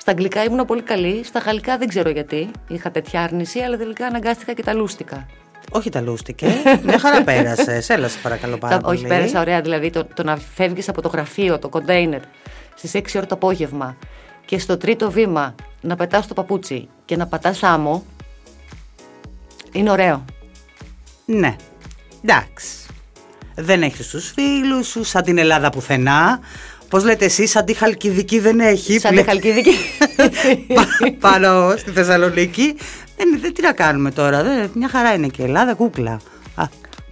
[0.00, 1.24] Στα αγγλικά ήμουν πολύ καλή.
[1.24, 2.50] Στα γαλλικά δεν ξέρω γιατί.
[2.68, 5.26] Είχα τέτοια άρνηση, αλλά τελικά αναγκάστηκα και τα λούστηκα.
[5.70, 6.46] Όχι τα λούστηκε.
[6.82, 7.82] Μια χαρά πέρασε.
[7.94, 8.96] Έλα, σε παρακαλώ πάρα Τα- πολύ.
[8.98, 9.60] όχι, πέρασα ωραία.
[9.60, 12.20] Δηλαδή το, το να φεύγεις από το γραφείο, το κοντέινερ,
[12.74, 13.96] στις 6 ώρα το απόγευμα
[14.44, 18.04] και στο τρίτο βήμα να πετάς το παπούτσι και να πατάς άμμο.
[19.72, 20.24] Είναι ωραίο.
[21.24, 21.56] Ναι.
[22.22, 22.66] Εντάξει.
[23.54, 26.40] Δεν έχεις τους φίλους σου, σαν την Ελλάδα πουθενά.
[26.88, 28.98] Πώς λέτε εσείς, σαν τη Χαλκιδική δεν έχει.
[28.98, 29.74] Σαν που τη Χαλκιδική.
[30.74, 30.86] Πα-
[31.20, 32.76] Πάνω στη Θεσσαλονίκη.
[33.16, 34.42] Δεν, δεν, τι να κάνουμε τώρα.
[34.42, 36.20] Δεν, μια χαρά είναι και η Ελλάδα, κούκλα.
[36.54, 36.64] Α,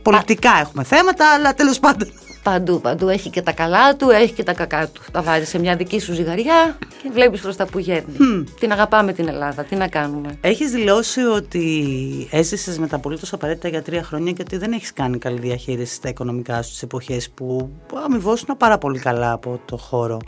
[0.03, 2.13] πολιτικά έχουμε θέματα, αλλά τέλος πάντων.
[2.47, 3.09] Παντού, παντού.
[3.09, 5.03] Έχει και τα καλά του, έχει και τα κακά του.
[5.13, 8.45] Τα βάζει σε μια δική σου ζυγαριά και βλέπεις προς τα που γέρνει.
[8.61, 9.65] Την αγαπάμε την Ελλάδα.
[9.65, 10.39] Τι να κάνουμε.
[10.41, 14.93] Έχεις δηλώσει ότι έζησες με τα απολύτως απαραίτητα για τρία χρόνια και ότι δεν έχεις
[14.93, 17.71] κάνει καλή διαχείριση στα οικονομικά σου τι εποχές που
[18.05, 20.19] αμοιβόσουν πάρα πολύ καλά από το χώρο.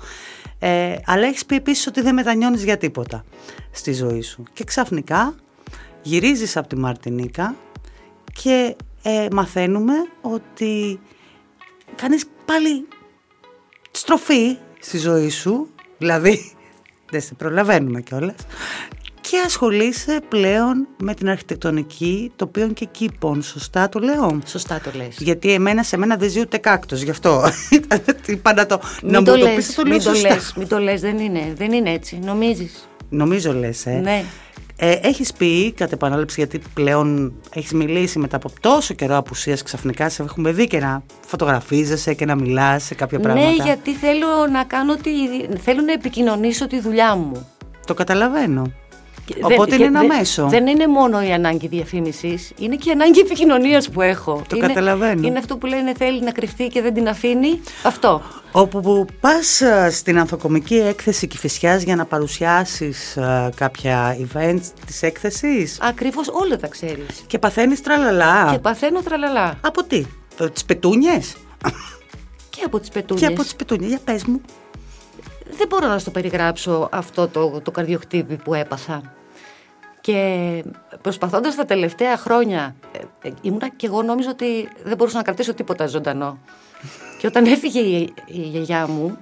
[0.59, 3.25] Ε, αλλά έχεις πει επίσης ότι δεν μετανιώνεις για τίποτα
[3.71, 4.43] στη ζωή σου.
[4.53, 5.35] Και ξαφνικά
[6.03, 7.55] γυρίζεις από τη Μαρτινίκα
[8.43, 11.01] και ε, μαθαίνουμε ότι
[12.01, 12.87] κάνεις πάλι
[13.91, 16.53] στροφή στη ζωή σου, δηλαδή
[17.11, 18.35] δεν σε προλαβαίνουμε κιόλας.
[19.21, 23.43] Και ασχολείσαι πλέον με την αρχιτεκτονική τοπίων και κήπων.
[23.43, 25.17] Σωστά το λέω; Σωστά το λες.
[25.19, 27.45] Γιατί εμένα σε μένα δεν ζει ούτε κάκτος, γι' αυτό.
[28.27, 30.35] Είπα να το, Μην να μου το, το λες, πεις, το λέω μην το σωστά.
[30.35, 32.89] λες, μην το λες, δεν είναι, δεν είναι έτσι, νομίζεις.
[33.09, 33.91] Νομίζω λες, ε.
[33.91, 34.25] Ναι.
[34.81, 40.09] Ε, έχεις πει κατ' επανάληψη γιατί πλέον έχεις μιλήσει μετά από τόσο καιρό απουσίας ξαφνικά
[40.09, 43.51] σε έχουμε δει και να φωτογραφίζεσαι και να μιλάς σε κάποια πράγματα.
[43.51, 45.11] Ναι, γιατί θέλω να κάνω τη,
[45.59, 47.49] θέλω να επικοινωνήσω τη δουλειά μου.
[47.87, 48.73] Το καταλαβαίνω.
[49.35, 50.47] Και Οπότε δεν- είναι και ένα δεν- μέσο.
[50.49, 54.43] Δεν είναι μόνο η ανάγκη διαφήμισης, είναι και η ανάγκη επικοινωνίας που έχω.
[54.49, 55.27] Το είναι, καταλαβαίνω.
[55.27, 57.61] Είναι αυτό που λένε θέλει να κρυφτεί και δεν την αφήνει.
[57.83, 58.23] Αυτό.
[58.53, 65.03] Όπου που πας α, στην ανθοκομική έκθεση Κηφισιάς για να παρουσιάσεις α, κάποια events της
[65.03, 67.23] έκθεσης; Ακριβώς όλα τα ξέρεις.
[67.27, 68.49] και παθαίνεις τραλαλά.
[68.53, 69.59] Και παθαίνω τραλαλά.
[69.61, 70.05] Από τι,
[70.38, 71.37] από τις πετούνιες;
[72.51, 73.27] Και από τις πετούνιε.
[73.27, 74.41] και από τις πετούνιες, για πες μου.
[75.51, 79.03] Δεν μπορώ να στο περιγράψω αυτό το, το καρδιοχτύπη που έπαθα.
[80.01, 80.63] Και
[81.01, 85.55] προσπαθώντας τα τελευταία χρόνια, ε, ε, ήμουνα και εγώ νόμιζα ότι δεν μπορούσα να κρατήσω
[85.55, 86.39] τίποτα ζωντανό.
[87.19, 89.19] και όταν έφυγε η, η γιαγιά μου,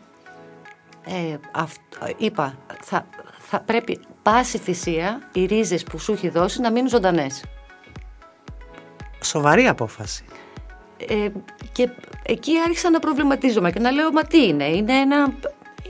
[1.06, 3.06] ε, αυ- είπα, θα,
[3.38, 7.44] θα πρέπει πάση θυσία οι ρίζες που σου έχει δώσει να μείνουν ζωντανές.
[9.22, 10.24] Σοβαρή απόφαση.
[11.08, 11.28] Ε,
[11.72, 11.88] και
[12.22, 15.32] εκεί άρχισα να προβληματίζομαι και να λέω μα τι είναι, είναι ένα,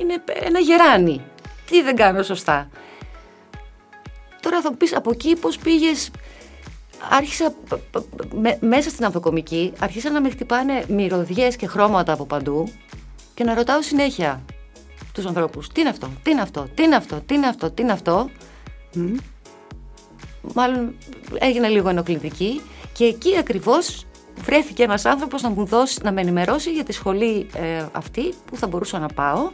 [0.00, 1.22] είναι ένα γεράνι.
[1.70, 2.68] Τι δεν κάνω σωστά.
[4.40, 6.10] Τώρα θα μου πεις από εκεί πώς πήγες,
[7.10, 12.24] άρχισα π- π- με- μέσα στην ανθοκομική, άρχισαν να με χτυπάνε μυρωδιές και χρώματα από
[12.24, 12.72] παντού
[13.34, 14.42] και να ρωτάω συνέχεια
[15.12, 17.82] τους ανθρώπους τι είναι αυτό, τι είναι αυτό, τι είναι αυτό, τι είναι αυτό, τι
[17.82, 18.30] είναι αυτό;
[20.54, 20.94] Μάλλον
[21.38, 22.60] έγινε λίγο ενοχλητική
[22.92, 24.06] και εκεί ακριβώς
[24.44, 28.56] βρέθηκε ένας άνθρωπος να μου δώσει, να με ενημερώσει για τη σχολή ε, αυτή που
[28.56, 29.50] θα μπορούσα να πάω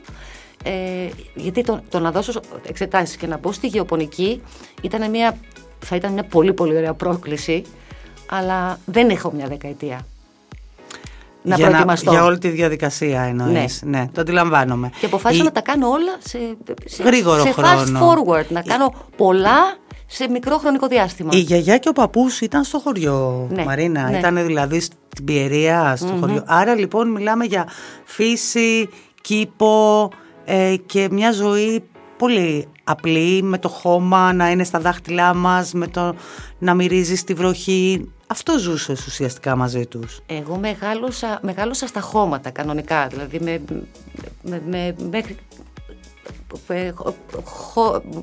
[0.64, 4.42] ε, γιατί το, το να δώσω εξετάσεις και να μπω στη γεωπονική
[4.82, 5.36] ήταν μια,
[5.78, 7.62] θα ήταν μια πολύ πολύ ωραία πρόκληση
[8.30, 10.06] αλλά δεν έχω μια δεκαετία
[11.42, 12.10] να για, προετοιμαστώ.
[12.10, 13.82] για όλη τη διαδικασία εννοείς.
[13.84, 14.08] Ναι.
[14.12, 14.90] το αντιλαμβάνομαι.
[15.00, 16.38] Και αποφάσισα Η- να τα κάνω όλα σε,
[16.84, 18.12] σε, Γρήγορο σε fast χρόνο.
[18.12, 19.76] forward, να κάνω πολλά
[20.14, 21.30] σε μικρό χρονικό διάστημα.
[21.32, 24.10] Η γιαγιά και ο παππούς ήταν στο χωριό, Ναι, Μαρίνα.
[24.10, 24.18] ναι.
[24.18, 26.42] Ήταν δηλαδή στην Πιερία, στο χωριό.
[26.46, 27.68] Άρα λοιπόν μιλάμε για
[28.04, 28.88] φύση,
[29.20, 30.10] κήπο
[30.44, 31.82] ε, και μια ζωή
[32.18, 36.14] πολύ απλή, με το χώμα να είναι στα δάχτυλά μας, με το
[36.58, 38.10] να μυρίζει τη βροχή.
[38.26, 40.20] Αυτό ζούσε ουσιαστικά μαζί τους.
[40.26, 43.60] Εγώ μεγάλωσα, μεγάλωσα στα χώματα κανονικά, δηλαδή με,
[44.42, 45.51] με, με, μέχρι- ε, χω- χω-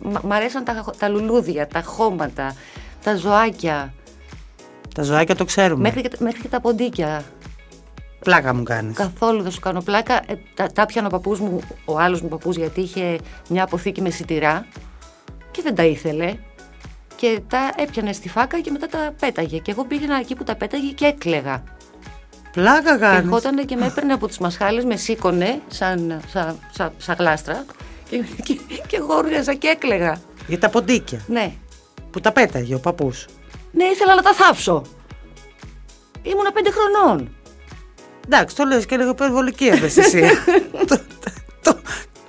[0.04, 2.56] μ' μ' αρέσαν τα, τα λουλούδια, τα χώματα,
[3.04, 3.94] τα ζωάκια,
[4.96, 5.82] Τα ζωάκια το ξέρουμε.
[5.82, 7.24] μέχρι, και, μέχρι και τα ποντίκια.
[8.20, 8.96] Πλάκα μου κάνεις.
[8.96, 10.14] Καθόλου δεν σου κάνω πλάκα.
[10.28, 13.18] Ε, τα, τα πιανε ο παππούς μου, ο άλλος μου παππούς, γιατί είχε
[13.50, 14.66] μια αποθήκη με σιτηρά
[15.52, 16.36] και δεν τα ήθελε.
[17.16, 19.58] Και τα έπιανε στη φάκα και μετά τα πέταγε.
[19.58, 21.64] Και εγώ πήγαινα εκεί που τα πέταγε και έκλεγα.
[22.52, 23.20] Πλάκα Και κάνεις.
[23.26, 27.66] ερχόταν και με έπαιρνε από τις μασχάλες, με σήκωνε σαν, σαν, σαν, σαν γλάστρα
[28.10, 30.22] και, και, και γόριαζα και έκλεγα.
[30.48, 31.52] Για τα ποντίκια Ναι.
[32.12, 33.26] που τα πέταγε ο παππούς.
[33.72, 34.82] Ναι, ήθελα να τα θάψω.
[36.22, 37.30] Ήμουνα πέντε χρονών.
[38.26, 40.30] Εντάξει, το λες και λίγο υπερβολική ευαισθησία.
[40.88, 41.00] το,
[41.64, 41.80] το,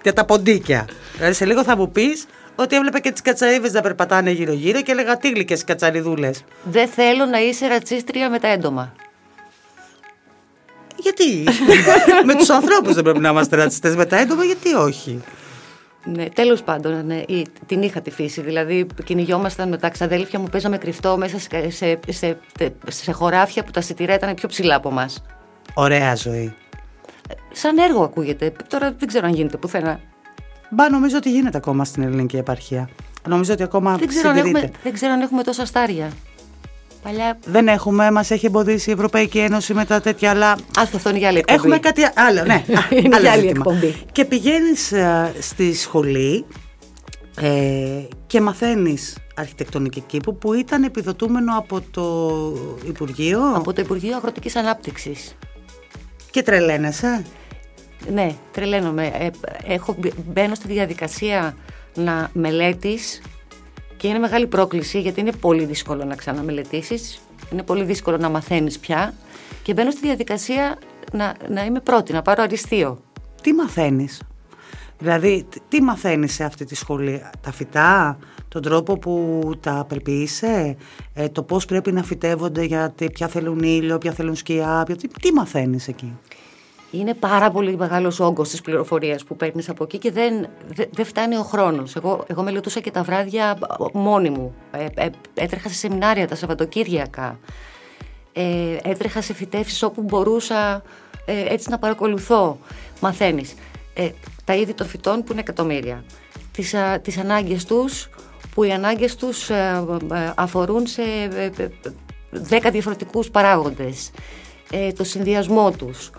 [0.03, 0.88] για τα ποντίκια.
[1.16, 4.90] Δηλαδή σε λίγο θα μου πεις ότι έβλεπε και τις κατσαρίδες να περπατάνε γύρω-γύρω και
[4.93, 6.45] έλεγα τι γλυκές κατσαριδούλες.
[6.62, 8.95] Δεν θέλω να είσαι ρατσίστρια με τα έντομα.
[10.97, 11.45] Γιατί;
[12.27, 15.23] Με τους ανθρώπους δεν πρέπει να είμαστε ρατσιστές με τα έντομα, γιατί όχι;
[16.05, 18.41] Ναι, τέλος πάντων, ναι, η- την είχα τη φύση.
[18.41, 22.37] Δηλαδή, κυνηγιόμασταν με τα ξαδέλφια μου, παίζαμε κρυφτό μέσα σε, σε, σε,
[22.89, 25.23] σε χωράφια που τα σιτηρά ήταν πιο ψηλά από εμάς.
[25.75, 26.55] Ωραία ζωή.
[27.53, 28.53] Σαν έργο ακούγεται.
[28.69, 30.01] Τώρα δεν ξέρω αν γίνεται πουθενά.
[30.71, 32.89] Μπα νομίζω ότι γίνεται ακόμα στην ελληνική επαρχία.
[33.29, 34.59] Νομίζω ότι ακόμα Δεν ξέρω, αν συντηρείται.
[34.59, 36.11] έχουμε, δεν ξέρω αν έχουμε τόσα στάρια.
[37.03, 37.39] Παλιά.
[37.45, 41.19] Δεν έχουμε, μας έχει εμποδίσει η Ευρωπαϊκή Ένωση με τα τέτοια, αλλά Άστο, αυτό είναι
[41.19, 41.59] για άλλη εκπομπή.
[41.59, 42.55] Έχουμε κάτι άλλο, ναι.
[42.79, 43.65] Α, Είναι άλλο για άλλη ζήτημα.
[43.67, 43.95] εκπομπή.
[44.13, 46.45] Και πηγαίνεις ε, στη σχολή
[47.41, 47.49] ε,
[48.27, 52.07] και μαθαίνεις αρχιτεκτονική κήπου που ήταν επιδοτούμενο από το
[52.87, 53.41] Υπουργείο.
[53.55, 55.37] Από το Υπουργείο Αγροτικής Ανάπτυξης.
[56.31, 57.25] Και τρελαίνεσαι;
[58.13, 59.07] Ναι, τρελαίνομαι.
[59.07, 59.31] Ε,
[59.75, 61.57] έχω, μπαίνω στη διαδικασία
[61.95, 63.23] να μελέτης
[64.01, 67.21] και είναι μεγάλη πρόκληση γιατί είναι πολύ δύσκολο να ξαναμελετήσεις.
[67.53, 69.15] Είναι πολύ δύσκολο να μαθαίνεις πια
[69.63, 70.79] και μπαίνω στη διαδικασία
[71.13, 72.99] να, να είμαι πρώτη, να πάρω αριστείο.
[73.43, 74.23] Τι μαθαίνεις;
[74.99, 80.77] Δηλαδή, τι μαθαίνεις σε αυτή τη σχολή, τα φυτά, τον τρόπο που τα περποιείσαι,
[81.15, 85.09] ε, το πώς πρέπει να φυτεύονται, γιατί ποια θέλουν ήλιο, ποια θέλουν σκιά, ποια, τι,
[85.09, 86.19] τι μαθαίνεις εκεί;
[86.90, 90.46] Είναι πάρα πολύ μεγάλος όγκος της πληροφορίας που παίρνεις από εκεί και δεν,
[90.90, 91.96] δεν, φτάνει ο χρόνος.
[91.96, 93.59] Εγώ, εγώ μελετούσα και τα βράδια
[93.92, 94.55] μόνη μου.
[94.70, 97.38] Ε, ε, έτρεχα σε σεμινάρια τα Σαββατοκύριακα.
[98.33, 100.83] Ε, έτρεχα σε φυτεύσεις όπου μπορούσα
[101.24, 102.59] ε, έτσι να παρακολουθώ.
[103.00, 103.55] Μαθαίνεις
[103.94, 104.11] ε,
[104.44, 106.05] τα είδη των φυτών που είναι εκατομμύρια.
[106.53, 108.09] Τις, α, τις ανάγκες τους
[108.55, 111.03] που οι ανάγκες τους ε, ε, αφορούν σε
[112.31, 114.11] δέκα διαφορετικούς παράγοντες.
[114.96, 116.11] το συνδυασμό τους.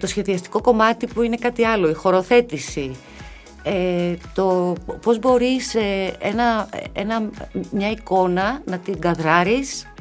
[0.00, 1.88] Το σχεδιαστικό κομμάτι που είναι κάτι άλλο.
[1.88, 2.96] Η χωροθέτηση.
[4.34, 5.74] το πώς μπορείς
[6.18, 7.30] ένα, ένα,
[7.70, 9.92] μια εικόνα να την καδράρεις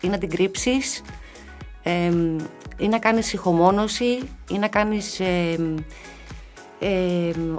[0.00, 1.02] ή να την κρύψεις
[2.76, 4.18] ή να κάνεις ηχομόνωση
[4.50, 5.20] ή να κάνεις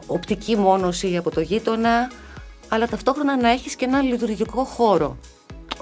[0.08, 2.12] οπτική μόνωση από το γείτονα
[2.74, 5.18] αλλά ταυτόχρονα να έχεις και ένα λειτουργικό χώρο.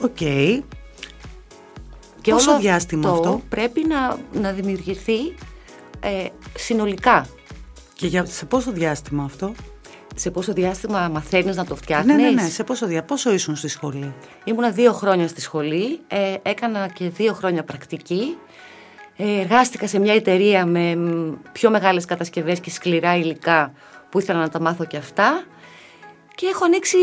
[0.02, 0.18] Οκ.
[0.20, 0.60] Okay.
[2.22, 5.34] Και Πόσο όλο διάστημα αυτό, πρέπει να, να δημιουργηθεί
[6.02, 6.26] ε,
[6.58, 7.28] συνολικά.
[7.94, 9.54] Και για, σε πόσο διάστημα αυτό;
[10.16, 12.48] Σε πόσο διάστημα μαθαίνεις να το φτιάχνεις; Ναι, ναι, ναι.
[12.50, 16.00] Σε πόσο, διά, πόσο ήσουν στη σχολή; Ήμουνα δύο χρόνια στη σχολή.
[16.08, 18.38] Ε, έκανα και δύο χρόνια πρακτική.
[19.18, 20.98] Ε, εργάστηκα σε μια εταιρεία με
[21.52, 23.74] πιο μεγάλες κατασκευές και σκληρά υλικά
[24.10, 25.44] που ήθελα να τα μάθω και αυτά.
[26.36, 26.98] Και έχω ανοίξει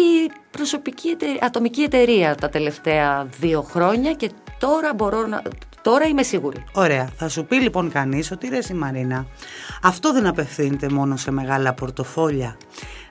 [0.50, 5.42] προσωπική εταιρεία, ατομική εταιρεία τα τελευταία δύο χρόνια και τώρα μπορώ να...
[5.82, 6.64] Τώρα είμαι σίγουρη.
[6.72, 7.08] Ωραία.
[7.16, 9.26] Θα σου πει λοιπόν κανείς ότι ρε η Μαρίνα,
[9.82, 12.56] αυτό δεν απευθύνεται μόνο σε μεγάλα πορτοφόλια.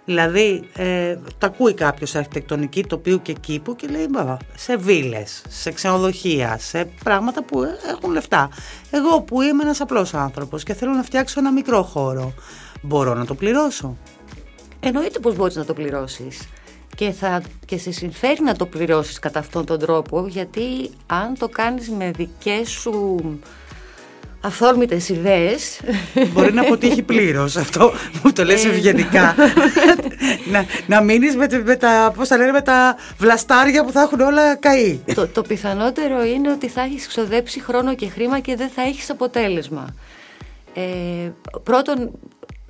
[0.05, 4.07] Δηλαδή, ε, τα ακούει κάποιος αρχιτεκτονική τοπίου και κήπου και λέει
[4.55, 8.49] σε βίλες, σε ξενοδοχεία, σε πράγματα που έχουν λεφτά.
[8.91, 12.33] Εγώ που είμαι ένας απλός άνθρωπος και θέλω να φτιάξω ένα μικρό χώρο,
[12.81, 13.97] μπορώ να το πληρώσω.
[14.79, 16.47] Εννοείται πως μπορείς να το πληρώσεις
[16.97, 21.47] και, θα, και σε συμφέρει να το πληρώσεις κατά αυτόν τον τρόπο γιατί αν το
[21.47, 23.19] κάνεις με δικές σου
[24.41, 25.79] αυθόρμητες ιδέες
[26.33, 29.35] Μπορεί να αποτύχει πλήρως αυτό που το λες ε, ευγενικά.
[30.51, 34.55] Να, να μείνεις με, με, τα, πώς λένε, με τα βλαστάρια που θα έχουν όλα
[34.55, 38.81] καεί το, το πιθανότερο είναι ότι θα έχεις ξοδέψει χρόνο και χρήμα και δεν θα
[38.81, 39.95] έχεις αποτέλεσμα.
[40.73, 41.31] Ε,
[41.63, 42.11] πρώτον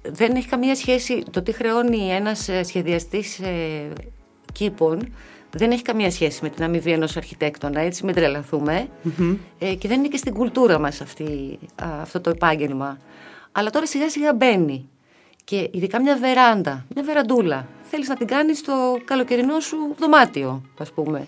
[0.01, 3.39] δεν έχει καμία σχέση το τι χρεώνει ένας ε, σχεδιαστής
[4.59, 5.13] ε, κήπων
[5.51, 8.87] δεν έχει καμία σχέση με την αμοιβή ενός αρχιτέκτονα, έτσι μην τρελαθούμε
[9.59, 12.97] ε, και δεν είναι και στην κουλτούρα μας αυτή, αυτό το επάγγελμα.
[13.51, 14.89] Αλλά τώρα σιγά σιγά μπαίνει
[15.43, 20.91] και ειδικά μια βεράντα, μια βεραντούλα, θέλεις να την κάνεις στο καλοκαιρινό σου δωμάτιο ας
[20.91, 21.27] πούμε.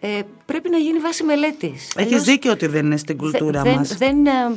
[0.00, 1.92] Ε, πρέπει να γίνει βάση μελέτης.
[1.96, 3.96] Έχεις δίκιο ότι δεν είναι στην κουλτούρα δε, μας.
[3.96, 4.56] Δεν, δεν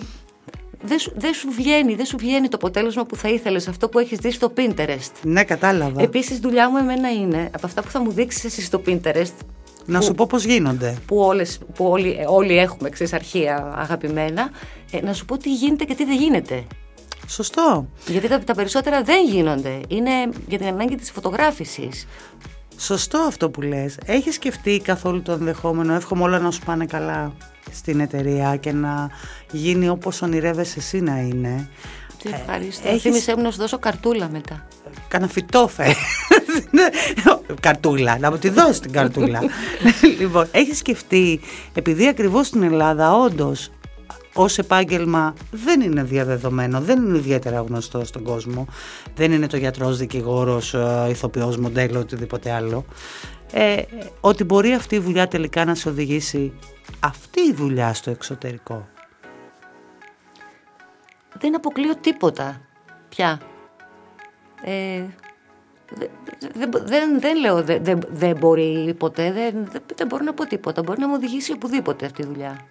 [1.00, 4.18] σου, δεν σου βγαίνει, δεν σου βγαίνει το αποτέλεσμα που θα ήθελες, αυτό που έχεις
[4.18, 5.12] δει στο Pinterest.
[5.22, 6.02] Ναι, κατάλαβα.
[6.02, 9.34] Επίσης, δουλειά μου εμένα είναι, από αυτά που θα μου δείξεις εσύ στο Pinterest,
[9.86, 10.98] να που, σου πω πώς γίνονται.
[11.06, 14.50] Που, όλες, που όλοι, όλοι έχουμε, ξέρεις, αρχεία αγαπημένα.
[14.92, 16.64] Ε, να σου πω τι γίνεται και τι δεν γίνεται.
[17.28, 17.88] Σωστό.
[18.08, 19.80] Γιατί τα, τα περισσότερα δεν γίνονται.
[19.88, 20.12] Είναι
[20.48, 22.08] για την ανάγκη της φωτογράφησης.
[22.78, 23.98] Σωστό αυτό που λες.
[24.06, 27.34] Έχεις σκεφτεί καθόλου το ενδεχόμενο, εύχομαι όλα να σου πάνε καλά
[27.72, 29.10] στην εταιρεία και να
[29.52, 31.70] γίνει όπως ονειρεύεσαι εσύ να είναι.
[32.24, 32.88] Τι ευχαριστώ.
[32.88, 33.02] Έχεις...
[33.02, 34.68] Θύμησέ μου να σου δώσω καρτούλα μετά.
[35.08, 35.96] Κάνα φυτόφε.
[37.60, 39.40] καρτούλα, να μου τη δώσεις την καρτούλα.
[40.20, 41.40] λοιπόν, έχεις σκεφτεί,
[41.74, 43.72] επειδή ακριβώς στην Ελλάδα όντως
[44.34, 48.68] ως επάγγελμα δεν είναι διαδεδομένο, δεν είναι ιδιαίτερα γνωστό στον κόσμο.
[49.16, 52.86] Δεν είναι το γιατρός, δικηγόρος, ε, ηθοποιός, μοντέλο, οτιδήποτε άλλο.
[53.54, 53.82] Ε,
[54.22, 56.54] ότι μπορεί αυτή η δουλειά τελικά να σε οδηγήσει
[57.00, 58.88] αυτή η δουλειά στο εξωτερικό.
[61.40, 62.62] Δεν αποκλείω τίποτα
[63.10, 63.42] πια.
[64.64, 65.04] Ε,
[66.54, 70.84] δεν, δεν, δεν λέω δεν, δεν μπορεί ποτέ, δεν, δεν μπορώ να πω τίποτα.
[70.84, 72.66] Μπορεί να μου οδηγήσει οπουδήποτε αυτή η δουλειά.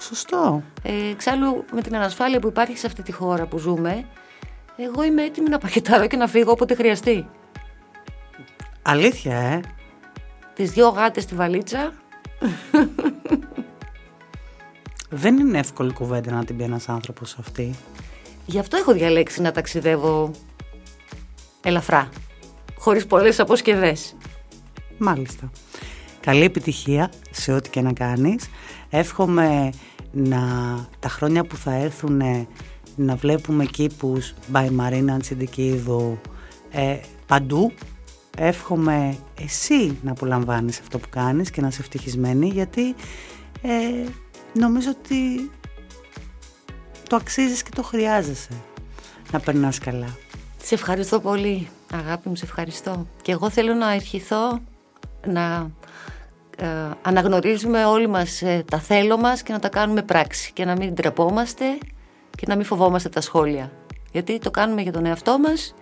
[0.00, 0.62] Σωστό.
[0.82, 4.04] Ε, εξάλλου με την ανασφάλεια που υπάρχει σε αυτή τη χώρα που ζούμε,
[4.76, 7.28] εγώ είμαι έτοιμη να πακετάρω και να φύγω όποτε χρειαστεί.
[8.82, 9.60] Αλήθεια, ε.
[10.58, 11.92] Τις δυο γάτες στη βαλίτσα.
[15.10, 17.74] Δεν είναι εύκολη κουβέντα να την πει ένας άνθρωπος αυτή.
[18.46, 20.30] Γι' αυτό έχω διαλέξει να ταξιδεύω
[21.62, 22.08] ελαφρά,
[22.78, 24.16] χωρίς πολλές αποσκευές.
[24.98, 25.50] Μάλιστα.
[26.20, 28.48] Καλή επιτυχία σε ό,τι και να κάνεις.
[28.90, 29.72] Εύχομαι
[30.12, 30.40] να
[30.98, 32.22] τα χρόνια που θα έρθουν
[32.96, 36.20] να βλέπουμε κήπους by Μαρίνα Τσιντικίδου
[36.70, 36.96] ε,
[37.26, 37.72] παντού.
[38.40, 42.94] Εύχομαι εσύ να απολαμβάνεις αυτό που κάνεις και να είσαι ευτυχισμένη γιατί
[43.62, 44.04] ε,
[44.52, 45.50] νομίζω ότι
[47.08, 48.62] το αξίζεις και το χρειάζεσαι
[49.32, 50.16] να περνάς καλά.
[50.62, 53.06] Σε ευχαριστώ πολύ αγάπη μου, σε ευχαριστώ.
[53.22, 54.60] Και εγώ θέλω να ευχηθώ
[55.26, 55.70] να
[56.56, 56.66] ε,
[57.02, 60.94] αναγνωρίζουμε όλοι μας ε, τα θέλω μας και να τα κάνουμε πράξη και να μην
[60.94, 61.64] τρεπόμαστε
[62.30, 63.72] και να μην φοβόμαστε τα σχόλια.
[64.12, 65.74] Γιατί το κάνουμε για τον εαυτό μας,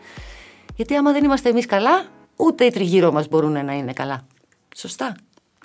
[0.75, 4.26] γιατί άμα δεν είμαστε εμείς καλά, ούτε οι τριγύρω μας μπορούν να είναι καλά.
[4.76, 5.16] Σωστά.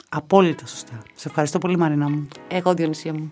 [0.09, 1.01] Απόλυτα σωστά.
[1.15, 2.27] Σε ευχαριστώ πολύ Μαρίνα μου.
[2.47, 3.31] Εγώ Διονυσία μου.